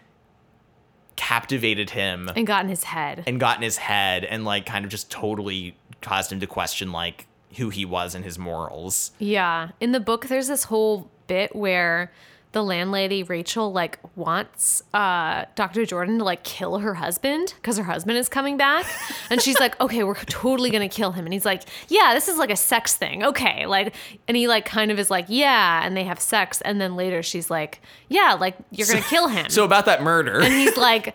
[1.18, 3.24] captivated him and got in his head.
[3.26, 6.92] and got in his head and like kind of just totally caused him to question
[6.92, 9.10] like who he was and his morals.
[9.18, 9.70] Yeah.
[9.80, 12.12] In the book, there's this whole bit where
[12.52, 15.84] the landlady, Rachel, like wants uh, Dr.
[15.84, 18.86] Jordan to like kill her husband because her husband is coming back.
[19.30, 21.26] And she's like, okay, we're totally going to kill him.
[21.26, 23.22] And he's like, yeah, this is like a sex thing.
[23.22, 23.66] Okay.
[23.66, 23.94] Like,
[24.26, 25.84] and he like kind of is like, yeah.
[25.84, 26.62] And they have sex.
[26.62, 29.50] And then later she's like, yeah, like you're going to kill him.
[29.50, 30.40] So about that murder.
[30.40, 31.14] And he's like,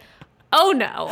[0.54, 1.10] oh no.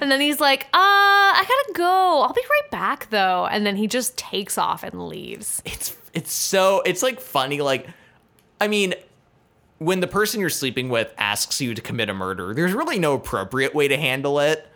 [0.00, 2.22] and then he's like, uh, I gotta go.
[2.22, 3.46] I'll be right back though.
[3.46, 5.62] And then he just takes off and leaves.
[5.64, 7.86] it's it's so it's like funny like
[8.62, 8.94] I mean
[9.78, 13.14] when the person you're sleeping with asks you to commit a murder, there's really no
[13.14, 14.66] appropriate way to handle it.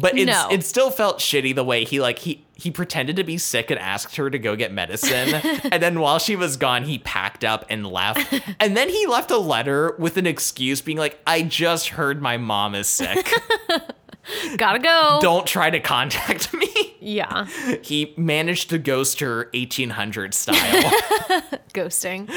[0.00, 0.48] But it's No.
[0.50, 3.78] it still felt shitty the way he like he he pretended to be sick and
[3.78, 5.34] asked her to go get medicine.
[5.70, 8.32] and then while she was gone, he packed up and left.
[8.60, 12.36] And then he left a letter with an excuse being like, I just heard my
[12.38, 13.30] mom is sick.
[14.56, 15.18] Gotta go.
[15.22, 16.68] Don't try to contact me.
[17.00, 17.46] Yeah.
[17.82, 20.56] He managed to ghost her 1800 style.
[21.74, 22.28] Ghosting.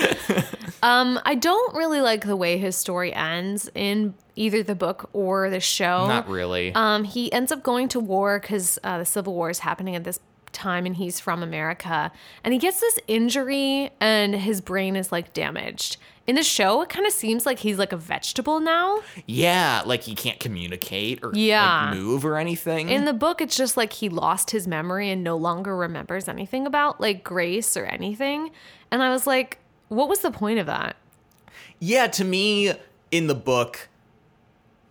[0.84, 5.50] um, I don't really like the way his story ends in either the book or
[5.50, 6.08] the show.
[6.08, 6.74] Not really.
[6.76, 10.04] Um, he ends up going to war because uh, the Civil War is happening at
[10.04, 10.20] this
[10.52, 12.12] time and he's from America.
[12.44, 15.98] And he gets this injury and his brain is like damaged.
[16.28, 19.00] In the show, it kind of seems like he's like a vegetable now.
[19.26, 21.86] Yeah, like he can't communicate or Yeah.
[21.90, 22.90] like, move or anything.
[22.90, 26.68] In the book, it's just like he lost his memory and no longer remembers anything
[26.68, 28.52] about like Grace or anything.
[28.92, 29.58] And I was like,
[29.88, 30.96] what was the point of that?
[31.80, 32.72] yeah, to me,
[33.10, 33.90] in the book,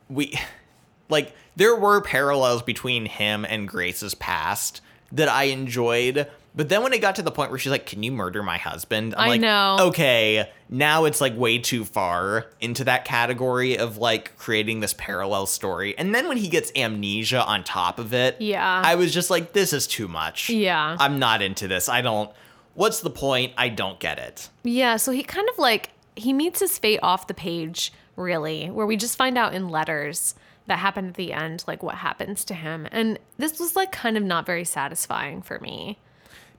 [0.09, 0.37] we
[1.09, 4.81] like there were parallels between him and Grace's past
[5.12, 6.28] that I enjoyed.
[6.55, 8.59] But then when it got to the point where she's like, "Can you murder my
[8.59, 9.76] husband?" I'm I like, know.
[9.80, 15.46] Okay, now it's like way too far into that category of like creating this parallel
[15.46, 15.96] story.
[15.96, 18.82] And then when he gets amnesia on top of it, Yeah.
[18.84, 20.96] I was just like, "This is too much." Yeah.
[20.98, 21.88] I'm not into this.
[21.88, 22.30] I don't.
[22.75, 23.53] What's the point?
[23.57, 24.49] I don't get it.
[24.64, 28.87] Yeah, so he kind of like he meets his fate off the page, really, where
[28.87, 30.34] we just find out in letters
[30.66, 32.87] that happen at the end, like what happens to him.
[32.92, 35.99] And this was like kind of not very satisfying for me.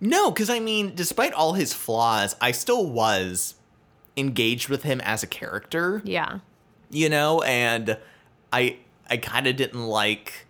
[0.02, 3.56] No, because I mean, despite all his flaws, I still was
[4.18, 6.40] engaged with him as a character, Yeah.
[6.90, 7.98] you know, and
[8.52, 8.78] I
[9.10, 10.48] I kind of didn't like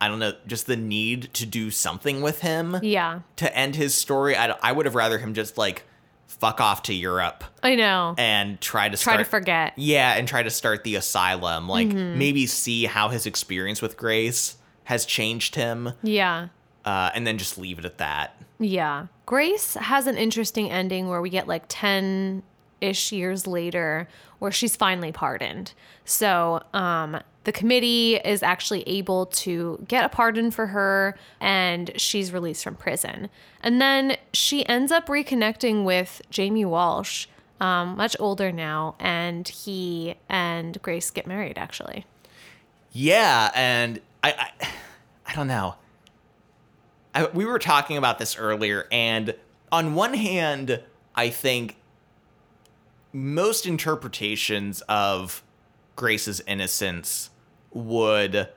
[0.00, 3.20] I don't know, just the need to do something with him Yeah.
[3.36, 4.36] to end his story.
[4.36, 5.82] I, I would have rather him just like
[6.28, 8.14] fuck off to Europe I know.
[8.16, 9.72] and try to Try start to forget.
[9.76, 11.68] Yeah, and try to start the asylum.
[11.68, 12.16] Like Mm-hmm.
[12.18, 16.48] maybe see how his experience with Grace has changed him, Yeah.
[16.88, 18.34] Uh, and then just leave it at that.
[18.58, 19.08] Yeah.
[19.26, 22.42] Grace has an interesting ending where we get like 10
[22.80, 24.08] ish years later
[24.38, 25.74] where she's finally pardoned.
[26.06, 32.32] So, um, the committee is actually able to get a pardon for her and she's
[32.32, 33.28] released from prison.
[33.62, 37.26] And then she ends up reconnecting with Jamie Walsh,
[37.60, 42.06] um, much older now, and he and Grace get married actually.
[42.92, 44.68] Yeah, and I, I,
[45.26, 45.74] I don't know.
[47.18, 49.34] I, we were talking about this earlier, and
[49.72, 50.82] on one hand,
[51.14, 51.76] I think
[53.12, 55.42] most interpretations of
[55.96, 57.30] Grace's innocence
[57.72, 58.48] would,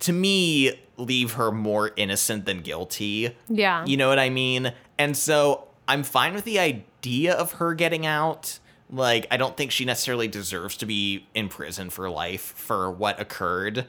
[0.00, 3.34] to me, leave her more innocent than guilty.
[3.48, 3.84] Yeah.
[3.86, 4.72] You know what I mean?
[4.98, 8.58] And so I'm fine with the idea of her getting out.
[8.90, 13.18] Like, I don't think she necessarily deserves to be in prison for life for what
[13.18, 13.86] occurred.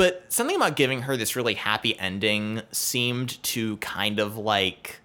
[0.00, 5.00] But something about giving her this really happy ending seemed to kind of like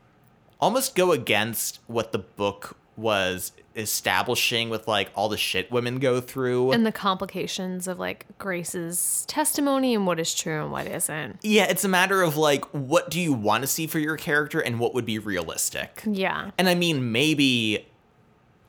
[0.61, 6.21] almost go against what the book was establishing with like all the shit women go
[6.21, 6.71] through.
[6.71, 11.39] and the complications of like Grace's testimony and what is true and what isn't.
[11.41, 14.61] yeah, it's a matter of like what do you want to see for your character
[14.61, 16.03] and what would be realistic.
[16.05, 16.51] Yeah.
[16.57, 17.85] And I mean, maybe.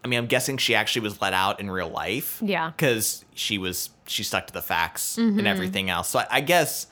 [0.07, 2.41] I mean, I'm guessing she actually was let out in real life.
[2.41, 2.71] Yeah.
[2.71, 5.47] Because she was she stuck to the facts and mm-hmm.
[5.49, 6.09] everything else.
[6.11, 6.87] So I, I guess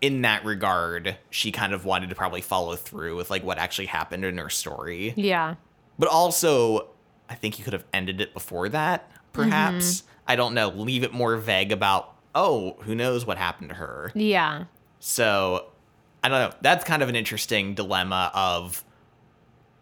[0.00, 3.86] in that regard, she kind of wanted to probably follow through with like what actually
[3.86, 5.12] happened in her story.
[5.16, 5.56] Yeah.
[5.98, 6.90] But also,
[7.28, 9.10] I think you could have ended it before that.
[9.32, 10.06] Perhaps mm-hmm.
[10.28, 10.68] I don't know.
[10.68, 12.14] Leave it more vague about.
[12.32, 14.12] Oh, who knows what happened to her.
[14.14, 14.66] Yeah.
[15.00, 15.66] So
[16.22, 16.56] I don't know.
[16.60, 18.84] That's kind of an interesting dilemma of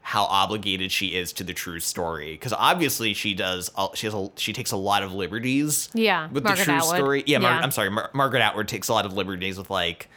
[0.00, 4.30] how obligated she is to the true story because obviously she does she has a,
[4.36, 6.96] she takes a lot of liberties Yeah, with Margaret the true Atwood.
[6.96, 7.60] story yeah, Mar- Yeah.
[7.60, 10.08] i'm sorry Mar- margaret atwood takes a lot of liberties with like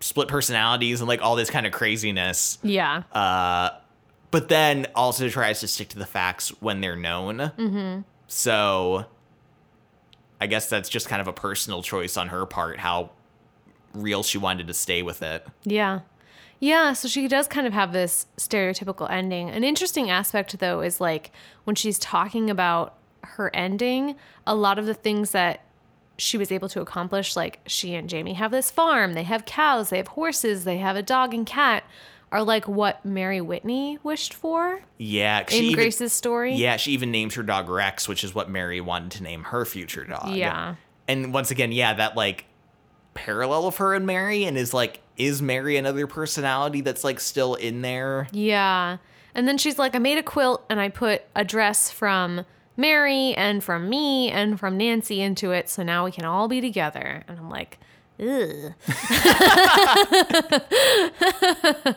[0.00, 3.04] split personalities and like all this kind of craziness Yeah.
[3.12, 3.70] uh
[4.30, 8.00] but then also tries to stick to the facts when they're known mm-hmm.
[8.26, 9.06] so
[10.42, 13.10] i guess that's just kind of a personal choice on her part how
[13.94, 16.00] real she wanted to stay with it Yeah.
[16.62, 19.50] Yeah, so she does kind of have this stereotypical ending.
[19.50, 21.32] An interesting aspect, though, is like
[21.64, 24.14] when she's talking about her ending,
[24.46, 25.64] a lot of the things that
[26.18, 29.90] she was able to accomplish, like she and Jamie have this farm, they have cows,
[29.90, 31.82] they have horses, they have a dog and cat,
[32.30, 36.54] are like what Mary Whitney wished for Yeah, in even- Grace's story.
[36.54, 39.64] Yeah, she even names her dog Rex, which is what Mary wanted to name her
[39.64, 40.30] future dog.
[40.36, 40.76] Yeah.
[41.08, 42.44] And once again, yeah, that like
[43.14, 47.54] parallel of her and Mary and is like is Mary another personality that's like still
[47.54, 48.28] in there?
[48.32, 48.98] Yeah.
[49.34, 52.44] And then she's like, I made a quilt and I put a dress from
[52.76, 55.68] Mary and from me and from Nancy into it.
[55.68, 57.24] So now we can all be together.
[57.28, 57.78] And I'm like,
[58.20, 58.74] ugh.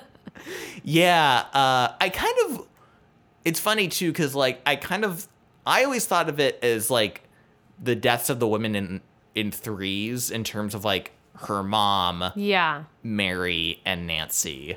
[0.83, 2.67] Yeah, uh I kind of
[3.43, 5.27] it's funny too cuz like I kind of
[5.65, 7.23] I always thought of it as like
[7.81, 9.01] the deaths of the women in
[9.35, 12.83] in threes in terms of like her mom, Yeah.
[13.03, 14.73] Mary, and Nancy.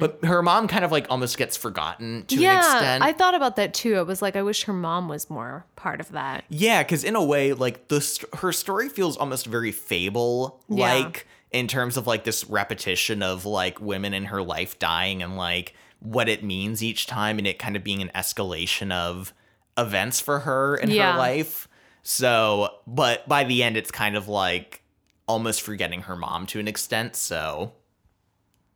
[0.00, 2.42] But her mom kind of like almost gets forgotten to an Mm-hmm.
[2.42, 2.72] yeah.
[2.74, 3.04] extent.
[3.04, 3.94] I thought about that too.
[3.98, 6.44] It was like, I wish her mom was more part of that.
[6.48, 11.28] Yeah, because in a way, like the st- her story feels almost very fable like
[11.52, 15.74] in terms of like this repetition of like women in her life dying and like
[16.00, 19.32] what it means each time, and it kind of being an escalation of
[19.78, 21.12] events for her in Yeah.
[21.12, 21.68] her life.
[22.02, 24.82] So, but by the end, it's kind of like
[25.26, 27.16] almost forgetting her mom to an extent.
[27.16, 27.72] So,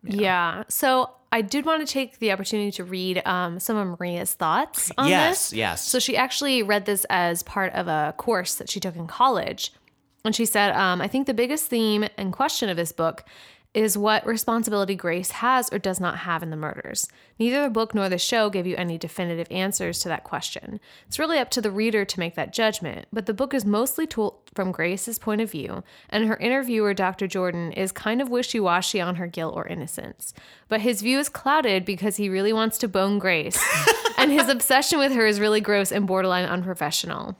[0.02, 0.64] Yeah.
[0.68, 4.92] So I did want to take the opportunity to read um, some of Maria's thoughts
[4.96, 5.56] on yes, this.
[5.56, 5.88] yes.
[5.88, 9.72] So she actually read this as part of a course that she took in college.
[10.24, 13.24] And she said, um, I think the biggest theme and question of this book
[13.74, 17.08] is what responsibility Grace has or does not have in the murders.
[17.40, 20.78] Neither the book nor the show give you any definitive answers to that question.
[21.08, 24.06] It's really up to the reader to make that judgment, but the book is mostly
[24.06, 27.26] told from Grace's point of view, and her interviewer, Dr.
[27.26, 30.32] Jordan, is kind of wishy washy on her guilt or innocence.
[30.68, 33.60] But his view is clouded because he really wants to bone Grace,
[34.16, 37.36] and his obsession with her is really gross and borderline unprofessional.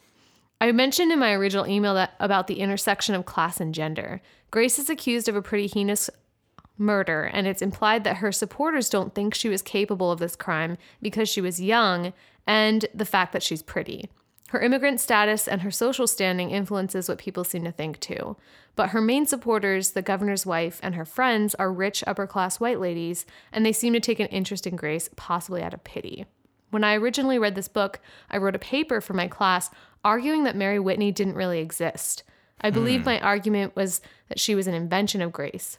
[0.61, 4.21] I mentioned in my original email that about the intersection of class and gender.
[4.51, 6.09] Grace is accused of a pretty heinous
[6.79, 10.77] murder, and it's implied that her supporters don't think she was capable of this crime
[11.01, 12.13] because she was young
[12.47, 14.09] and the fact that she's pretty.
[14.49, 18.37] Her immigrant status and her social standing influences what people seem to think too.
[18.77, 22.81] But her main supporters, the governor's wife and her friends, are rich upper class white
[22.81, 26.27] ladies, and they seem to take an interest in Grace, possibly out of pity.
[26.71, 29.71] When I originally read this book, I wrote a paper for my class
[30.05, 32.25] arguing that Mary Whitney didn't really exist.
[32.61, 33.07] I believe hmm.
[33.07, 35.79] my argument was that she was an invention of Grace.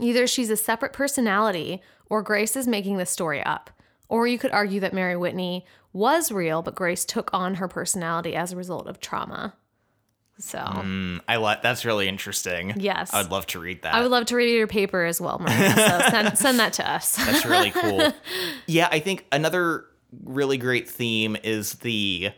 [0.00, 3.70] Either she's a separate personality or Grace is making the story up.
[4.08, 8.34] Or you could argue that Mary Whitney was real, but Grace took on her personality
[8.34, 9.54] as a result of trauma.
[10.38, 12.72] So Mm, I like that's really interesting.
[12.76, 13.12] Yes.
[13.12, 13.94] I would love to read that.
[13.94, 15.70] I would love to read your paper as well, Maria.
[15.74, 17.16] So send, send that to us.
[17.16, 18.12] That's really cool.
[18.66, 19.84] yeah, I think another
[20.24, 22.30] really great theme is the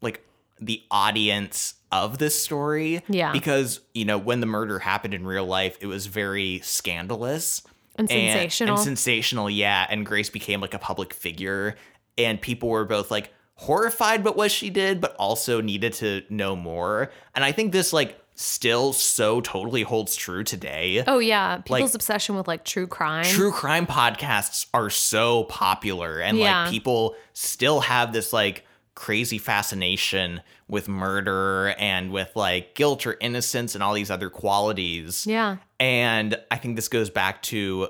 [0.00, 0.24] like
[0.60, 1.74] the audience
[2.04, 3.02] of this story.
[3.08, 3.32] Yeah.
[3.32, 7.62] Because, you know, when the murder happened in real life, it was very scandalous
[7.96, 8.74] And sensational.
[8.76, 9.86] And sensational, yeah.
[9.88, 11.76] And Grace became like a public figure.
[12.18, 16.54] And people were both like horrified by what she did, but also needed to know
[16.56, 17.10] more.
[17.34, 21.02] And I think this like still so totally holds true today.
[21.06, 23.24] Oh yeah, people's obsession with like true crime.
[23.24, 26.64] True crime podcasts are so popular and Yeah.
[26.64, 28.66] like people still have this like
[28.96, 35.24] crazy fascination with murder and with like guilt or innocence and all these other qualities.
[35.26, 35.58] Yeah.
[35.78, 37.88] And I think this goes back to,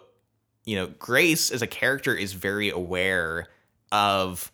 [0.67, 3.47] you know, Grace as a character is very aware
[3.91, 4.53] of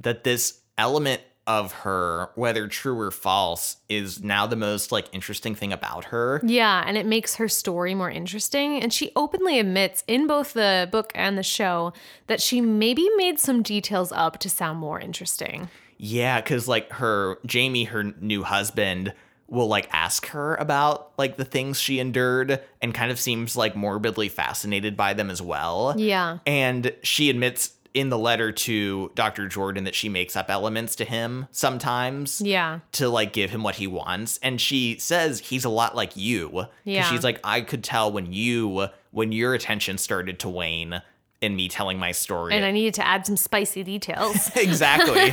[0.00, 5.54] that this element of her, whether true or false, is now the most like interesting
[5.54, 6.40] thing about her.
[6.44, 8.80] Yeah, and it makes her story more interesting.
[8.80, 11.94] And she openly admits in both the book and the show
[12.26, 15.70] that she maybe made some details up to sound more interesting.
[15.96, 19.14] Yeah, because like her, Jamie, her new husband,
[19.48, 23.74] will like ask her about like the things she endured and kind of seems like
[23.74, 25.94] morbidly fascinated by them as well.
[25.96, 26.38] Yeah.
[26.46, 29.48] And she admits in the letter to Dr.
[29.48, 32.80] Jordan that she makes up elements to him sometimes Yeah.
[32.92, 34.38] to like give him what he wants.
[34.42, 36.66] And she says he's a lot like you.
[36.84, 37.04] Yeah.
[37.04, 41.00] She's like, I could tell when you, when your attention started to wane
[41.40, 42.54] in me telling my story.
[42.54, 44.50] And I needed to add some spicy details.
[44.56, 45.32] exactly.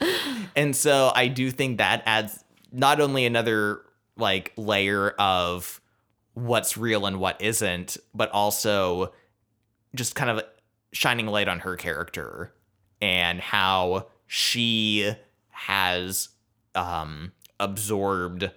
[0.56, 3.82] and so I do think that adds not only another
[4.16, 5.80] like layer of
[6.34, 9.12] what's real and what isn't, but also
[9.94, 10.44] just kind of
[10.92, 12.52] shining light on her character
[13.00, 15.12] and how she
[15.50, 16.28] has
[16.74, 18.50] um absorbed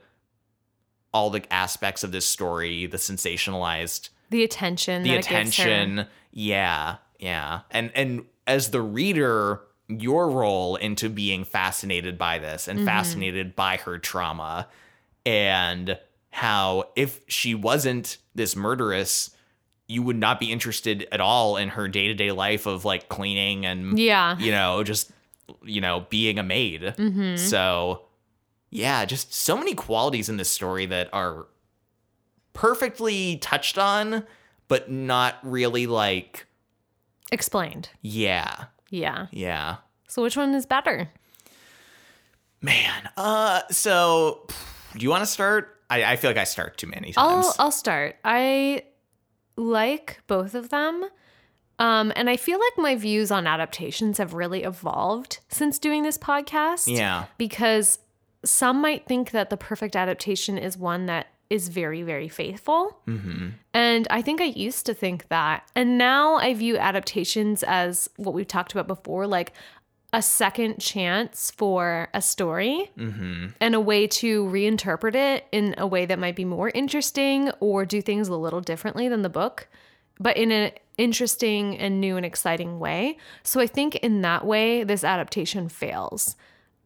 [1.13, 5.03] all the aspects of this story, the sensationalized the attention.
[5.03, 5.63] the that it gives her.
[5.63, 12.67] attention yeah yeah and and as the reader your role into being fascinated by this
[12.67, 14.67] and fascinated by her trauma
[15.25, 15.97] and
[16.31, 19.29] how if she wasn't this murderess
[19.87, 23.97] you would not be interested at all in her day-to-day life of like cleaning and
[23.99, 24.37] Yeah.
[24.39, 25.11] you know just
[25.63, 26.93] you know being a maid
[27.37, 28.01] so
[28.71, 31.45] yeah just so many qualities in this story that are
[32.53, 34.25] perfectly touched on
[34.67, 36.47] but not really like
[37.31, 37.89] Explained.
[38.01, 39.27] yeah Yeah.
[39.31, 41.09] yeah So which one is better?
[42.61, 44.47] man uh so
[44.93, 47.55] do you want to start I, I feel like i start too many times I'll
[47.65, 48.15] I'll start.
[48.23, 48.83] I
[49.55, 51.05] like both of them.
[51.77, 56.17] Um, and I feel like my views on adaptations have really evolved since doing this
[56.17, 56.87] podcast.
[56.87, 57.99] yeah Because
[58.45, 62.99] some might think that the perfect adaptation is one that is very, very faithful.
[63.07, 63.49] mm-hmm.
[63.73, 65.69] And I think I used to think that.
[65.75, 69.53] And now I view adaptations as what we've talked about before, like
[70.15, 73.47] a second chance for a story Mm-hmm.
[73.59, 77.85] and a way to reinterpret it in a way that might be more interesting or
[77.85, 79.67] do things a little differently than the book,
[80.19, 83.17] but in an interesting and new and exciting way.
[83.43, 86.35] So I think in that way, this adaptation fails.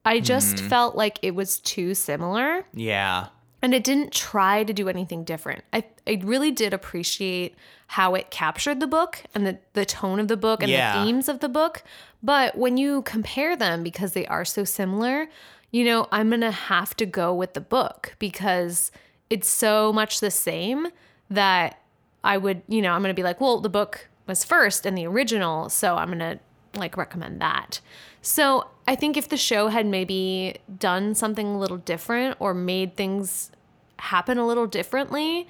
[0.04, 3.28] I just felt like it was too similar yeah
[3.62, 5.64] and it didn't try to do anything different.
[5.74, 7.56] I, I really did appreciate
[7.88, 10.98] how it captured the book and the, the tone of the book and Yeah.
[11.00, 11.84] the themes of the book.
[12.24, 15.28] But when you compare them, because they are so similar,
[15.72, 18.92] you know, I'm going to have to go with the book because
[19.30, 20.88] it's so much the same
[21.30, 21.80] that
[22.24, 24.98] I would, you know, I'm going to be like, well, the book was first and
[24.98, 25.70] the original.
[25.70, 26.40] So I'm going to
[26.76, 27.80] like recommend that.
[28.22, 32.96] So I think if the show had maybe done something a little different or made
[32.96, 33.52] things
[33.98, 35.48] happen a little differently,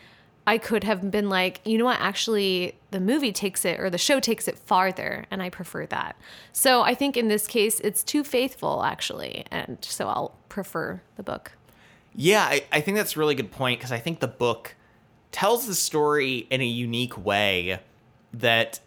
[0.49, 3.99] I could have been like, you know what, actually, the movie takes it or the
[3.99, 6.15] show takes it farther, and I prefer that.
[6.53, 11.23] So I think in this case, it's too faithful, actually, and so I'll prefer the
[11.23, 11.51] book.
[12.15, 14.75] Yeah, I, I think that's a really good point because I think the book
[15.31, 17.79] tells the story in a unique way
[18.33, 18.79] that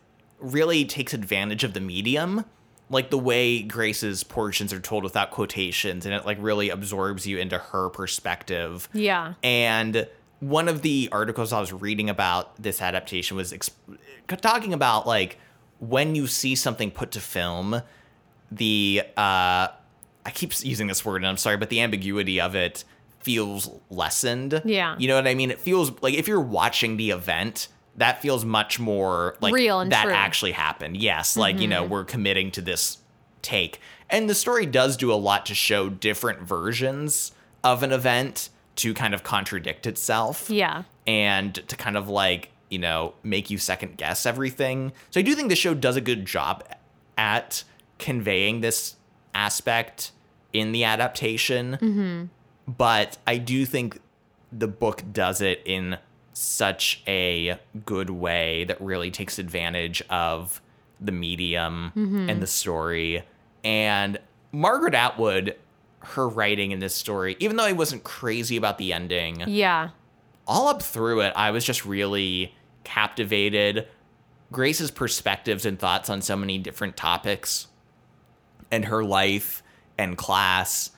[0.43, 2.45] really takes advantage of the medium.
[2.91, 7.39] Like the way Grace's portions are told without quotations, and it like really absorbs you
[7.39, 8.87] into her perspective.
[8.93, 9.35] Yeah.
[9.43, 10.07] And
[10.41, 13.71] one of the articles I was reading about this adaptation was exp-
[14.43, 15.39] talking about like
[15.79, 17.81] when you see something put to film,
[18.51, 19.69] the uh,
[20.27, 22.85] I keep using this word and I'm sorry, but the ambiguity of it
[23.21, 24.63] feels lessened.
[24.65, 24.97] Yeah.
[24.99, 25.51] You know what I mean?
[25.51, 29.93] It feels like if you're watching the event, that feels much more like Real and
[29.93, 30.13] that true.
[30.13, 30.97] actually happened.
[30.97, 31.93] Yes, like you know, mm-hmm.
[31.93, 32.99] we're committing to this
[33.43, 33.81] take.
[34.09, 37.33] And the story does do a lot to show different versions
[37.65, 40.85] of an event to kind of contradict itself Yeah.
[41.07, 44.93] and to kind of like, you know, make you second guess everything.
[45.11, 46.65] So I do think the show does a good job
[47.17, 47.65] at
[47.99, 48.97] conveying this
[49.35, 50.13] aspect
[50.53, 51.79] in the adaptation.
[51.81, 52.25] Mm-hmm.
[52.73, 54.01] But I do think
[54.51, 55.99] the book does it in
[56.33, 60.61] such a good way that really takes advantage of
[61.01, 62.29] the medium mm-hmm.
[62.29, 63.23] and the story.
[63.65, 64.19] And
[64.53, 65.57] Margaret Atwood,
[66.01, 69.91] her writing in this story, even though I wasn't crazy about the ending, Yeah.
[70.47, 72.55] all up through it, I was just really
[72.85, 73.87] captivated.
[74.51, 77.69] Grace's perspectives and thoughts on so many different topics
[78.71, 79.63] and her life
[79.99, 80.91] and class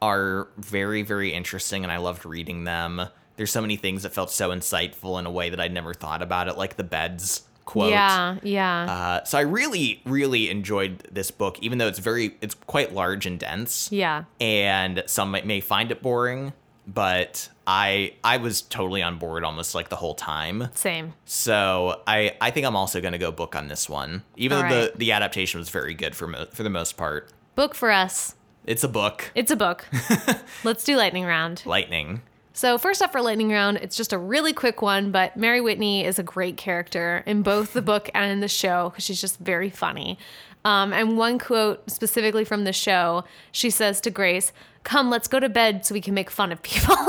[0.00, 3.02] are very, very interesting, and I loved reading them.
[3.36, 6.22] There's so many things that felt so insightful in a way that I'd never thought
[6.22, 7.90] about it, like the beds quote.
[7.90, 8.36] Yeah.
[8.42, 8.82] Yeah.
[8.84, 13.24] Uh, so I really, really enjoyed this book, even though it's very, it's quite large
[13.26, 14.24] and dense yeah.
[14.40, 16.52] and some might, may find it boring
[16.84, 21.12] but i i was totally on board almost like the whole time Same.
[21.24, 24.68] so i i think i'm also going to go book on this one even All
[24.68, 24.92] though right.
[24.92, 28.34] the the adaptation was very good for mo- for the most part Book for us.
[28.66, 29.86] it's a book It's a book.
[30.64, 31.62] Let's do lightning round.
[31.64, 32.22] lightning
[32.54, 36.04] So first up for lightning round, it's just a really quick one, but Mary Whitney
[36.04, 39.38] is a great character in both the book and in the show because she's just
[39.38, 40.18] very funny.
[40.64, 44.52] Um, and one quote specifically from the show, she says to Grace,
[44.84, 46.94] "Come, let's go to bed so we can make fun of people."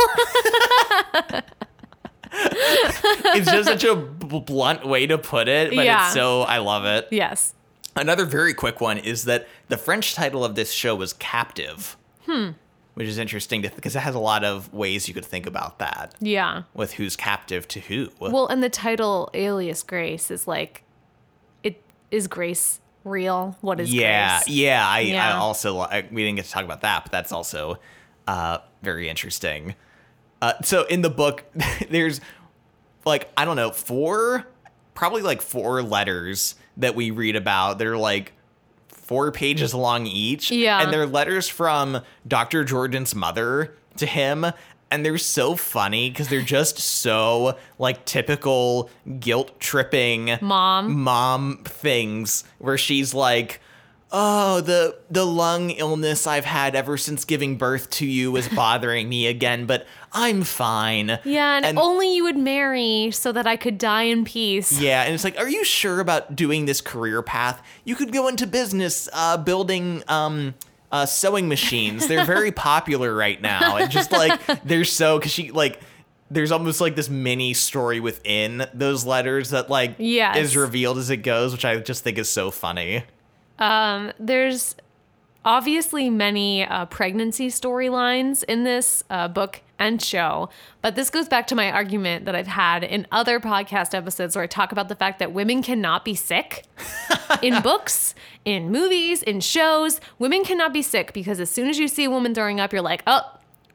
[3.35, 6.05] it's just such a blunt way to put it but Yeah.
[6.07, 7.53] it's so i love it yes.
[7.95, 11.95] Another very quick one is that the French title of this show was Captive.
[12.25, 12.49] Hmm.
[12.95, 15.79] Which is interesting to because it has a lot of ways you could think about
[15.79, 16.63] that Yeah.
[16.75, 18.09] with who's captive to who.
[18.19, 20.83] Well, and the title Alias Grace is like,
[21.63, 23.57] it is Grace real?
[23.61, 24.49] What is yeah, Grace?
[24.55, 24.85] yeah.
[24.87, 27.77] I, I also I, we didn't get to talk about that, but that's also
[28.27, 29.73] uh, very interesting.
[30.41, 31.43] Uh, so in the book,
[31.89, 32.21] there's
[33.05, 34.45] like I don't know four,
[34.93, 37.79] probably like four letters that we read about.
[37.79, 38.33] They're like
[39.03, 39.80] four pages mm.
[39.80, 40.51] long each.
[40.51, 40.81] Yeah.
[40.81, 42.63] and they're letters from Dr.
[42.63, 44.45] Jordan's mother to him.
[44.89, 50.99] And they're so funny because they're just so like typical guilt tripping Mom.
[50.99, 53.59] mom things where she's like,
[54.15, 59.10] "Oh, the the lung illness I've had ever since giving birth to you is bothering
[59.10, 63.56] me again, but I'm fine." Yeah, and, And- only you would marry so that I
[63.57, 64.80] could die in peace.
[64.80, 67.61] Yeah, and it's like, "Are you sure about doing this career path?
[67.84, 70.53] You could go into business uh building um
[70.91, 72.07] uh, sewing machines.
[72.07, 73.77] They're very popular right now.
[73.77, 75.80] And just like they're so cuz she like
[76.30, 80.38] there's almost like this mini story within those letters that like Yes.
[80.38, 83.03] is revealed as it goes, which I just think is so funny.
[83.59, 84.75] There's
[85.45, 90.49] obviously many uh, pregnancy storylines in this uh, book and show,
[90.81, 94.43] but this goes back to my argument that I've had in other podcast episodes where
[94.43, 96.63] I talk about the fact that women cannot be sick
[97.41, 98.15] in books,
[98.45, 99.99] in movies, in shows.
[100.19, 102.81] Women cannot be sick because as soon as you see a woman throwing up, you're
[102.81, 103.21] like, oh,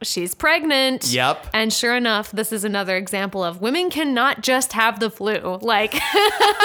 [0.03, 1.07] she's pregnant.
[1.13, 1.47] Yep.
[1.53, 5.95] And sure enough, this is another example of women cannot just have the flu, like,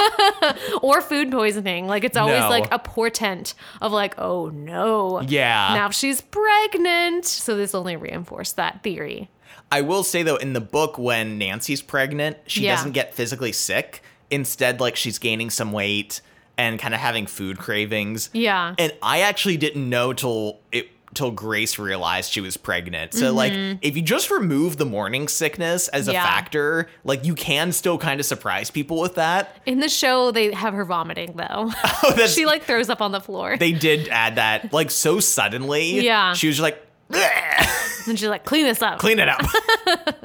[0.81, 1.88] or food poisoning.
[1.88, 2.49] Like, it's always No.
[2.49, 5.22] like a portent of, like, oh no.
[5.22, 5.73] Yeah.
[5.76, 7.26] Now she's pregnant.
[7.26, 9.30] So this only reinforced that theory.
[9.72, 12.76] I will say though, in the book, when Nancy's pregnant, she Yeah.
[12.76, 14.03] doesn't get physically sick.
[14.30, 16.22] Instead, like she's gaining some weight
[16.57, 18.30] and kind of having food cravings.
[18.34, 18.76] Yeah.
[18.77, 23.14] And I actually didn't know till it till Grace realized she was pregnant.
[23.14, 26.15] So like if you just remove the morning sickness as a Mm-hmm.
[26.15, 26.23] Yeah.
[26.26, 29.57] factor, like you can still kind of surprise people with that.
[29.65, 31.72] In the show, they have her vomiting, though.
[32.06, 33.57] Oh, she, like, throws up on the floor.
[33.57, 36.02] they did add that like so suddenly.
[36.02, 36.34] Yeah.
[36.34, 38.99] She was just like "Bleh." and she's like, clean this up.
[38.99, 39.41] clean it up.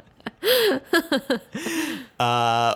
[2.19, 2.75] uh,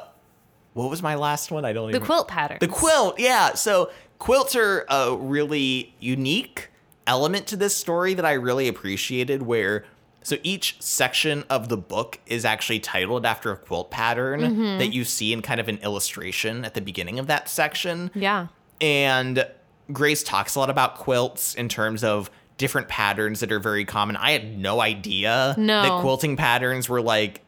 [0.74, 1.66] what was my last one?
[1.66, 2.02] I don't the even.
[2.02, 2.58] The quilt pattern.
[2.60, 3.54] The quilt, yeah.
[3.54, 6.70] So quilts are a really unique
[7.08, 9.42] element to this story that I really appreciated.
[9.44, 9.86] Where
[10.24, 14.78] so each section of the book is actually titled after a quilt pattern Mm-hmm.
[14.80, 18.10] that you see in kind of an illustration at the beginning of that section.
[18.16, 18.48] Yeah.
[18.80, 19.46] And
[19.92, 24.16] Grace talks a lot about quilts in terms of different patterns that are very common.
[24.16, 25.82] I had no idea No.
[25.82, 27.42] that quilting patterns were like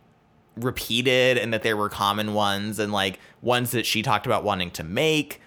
[0.58, 4.72] repeated and that there were common ones and like ones that she talked about wanting
[4.72, 5.42] to make.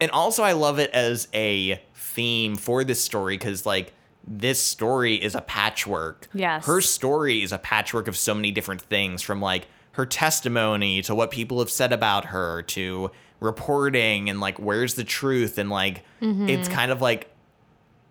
[0.00, 1.82] And also, I love it as a
[2.20, 3.94] theme for this story because, like,
[4.26, 6.28] this story is a patchwork.
[6.34, 6.66] Yes.
[6.66, 11.14] Her story is a patchwork of so many different things from like her testimony to
[11.14, 13.10] what people have said about her to
[13.40, 16.48] reporting and like where's the truth and like mm-hmm.
[16.48, 17.28] it's kind of like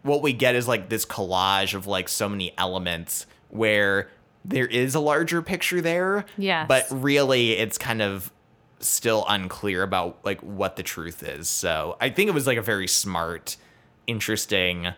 [0.02, 4.10] what we get is like this collage of like so many elements where
[4.44, 6.66] there is a larger picture there Yes.
[6.68, 8.32] but really it's kind of
[8.80, 12.62] still unclear about like what the truth is so i think it was like a
[12.64, 13.56] very smart
[14.10, 14.94] interesting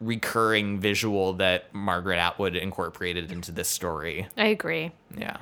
[0.00, 4.28] recurring visual that Margaret Atwood incorporated into this story.
[4.36, 4.92] I agree.
[5.16, 5.38] Yeah.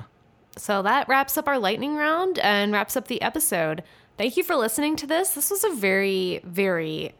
[0.57, 3.83] So that wraps up our lightning round and wraps up the episode.
[4.17, 5.31] Thank you for listening to this.
[5.31, 7.13] This was a very, very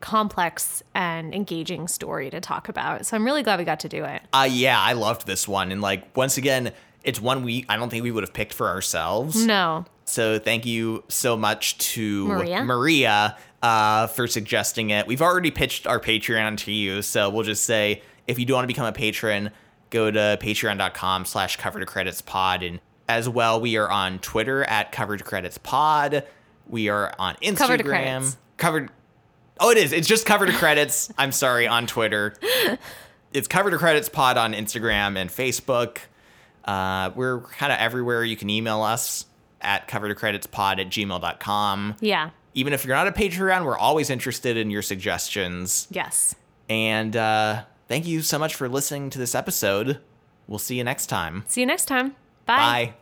[0.00, 3.06] complex and engaging story to talk about.
[3.06, 4.20] So I'm really glad we got to do it.
[4.32, 6.72] Uh yeah, I loved this one and like once again,
[7.04, 9.46] it's one we I don't think we would have picked for ourselves.
[9.46, 9.86] No.
[10.04, 12.64] So thank you so much to Maria.
[12.64, 15.06] Maria uh, for suggesting it.
[15.06, 18.64] We've already pitched our Patreon to you, so we'll just say if you do want
[18.64, 19.50] to become a patron,
[19.90, 22.62] go to patreon.com slash cover to credits pod.
[22.62, 26.24] And as well, we are on Twitter at cover to credits pod.
[26.68, 27.84] We are on Instagram.
[27.84, 28.36] Credits.
[28.56, 28.90] Covered.
[29.60, 29.92] Oh, it is.
[29.92, 31.12] It's just cover to credits.
[31.18, 32.34] I'm sorry, on Twitter.
[33.32, 35.98] It's cover to credits pod on Instagram and Facebook.
[36.64, 38.24] Uh, we're kind of everywhere.
[38.24, 39.26] You can email us
[39.60, 41.96] at cover to credits pod at gmail.com.
[42.00, 42.30] Yeah.
[42.54, 45.88] Even if you're not a Patreon, we're always interested in your suggestions.
[45.90, 46.34] Yes.
[46.68, 49.98] And uh, thank you so much for listening to this episode.
[50.46, 51.44] We'll see you next time.
[51.46, 52.14] See you next time.
[52.46, 52.94] Bye.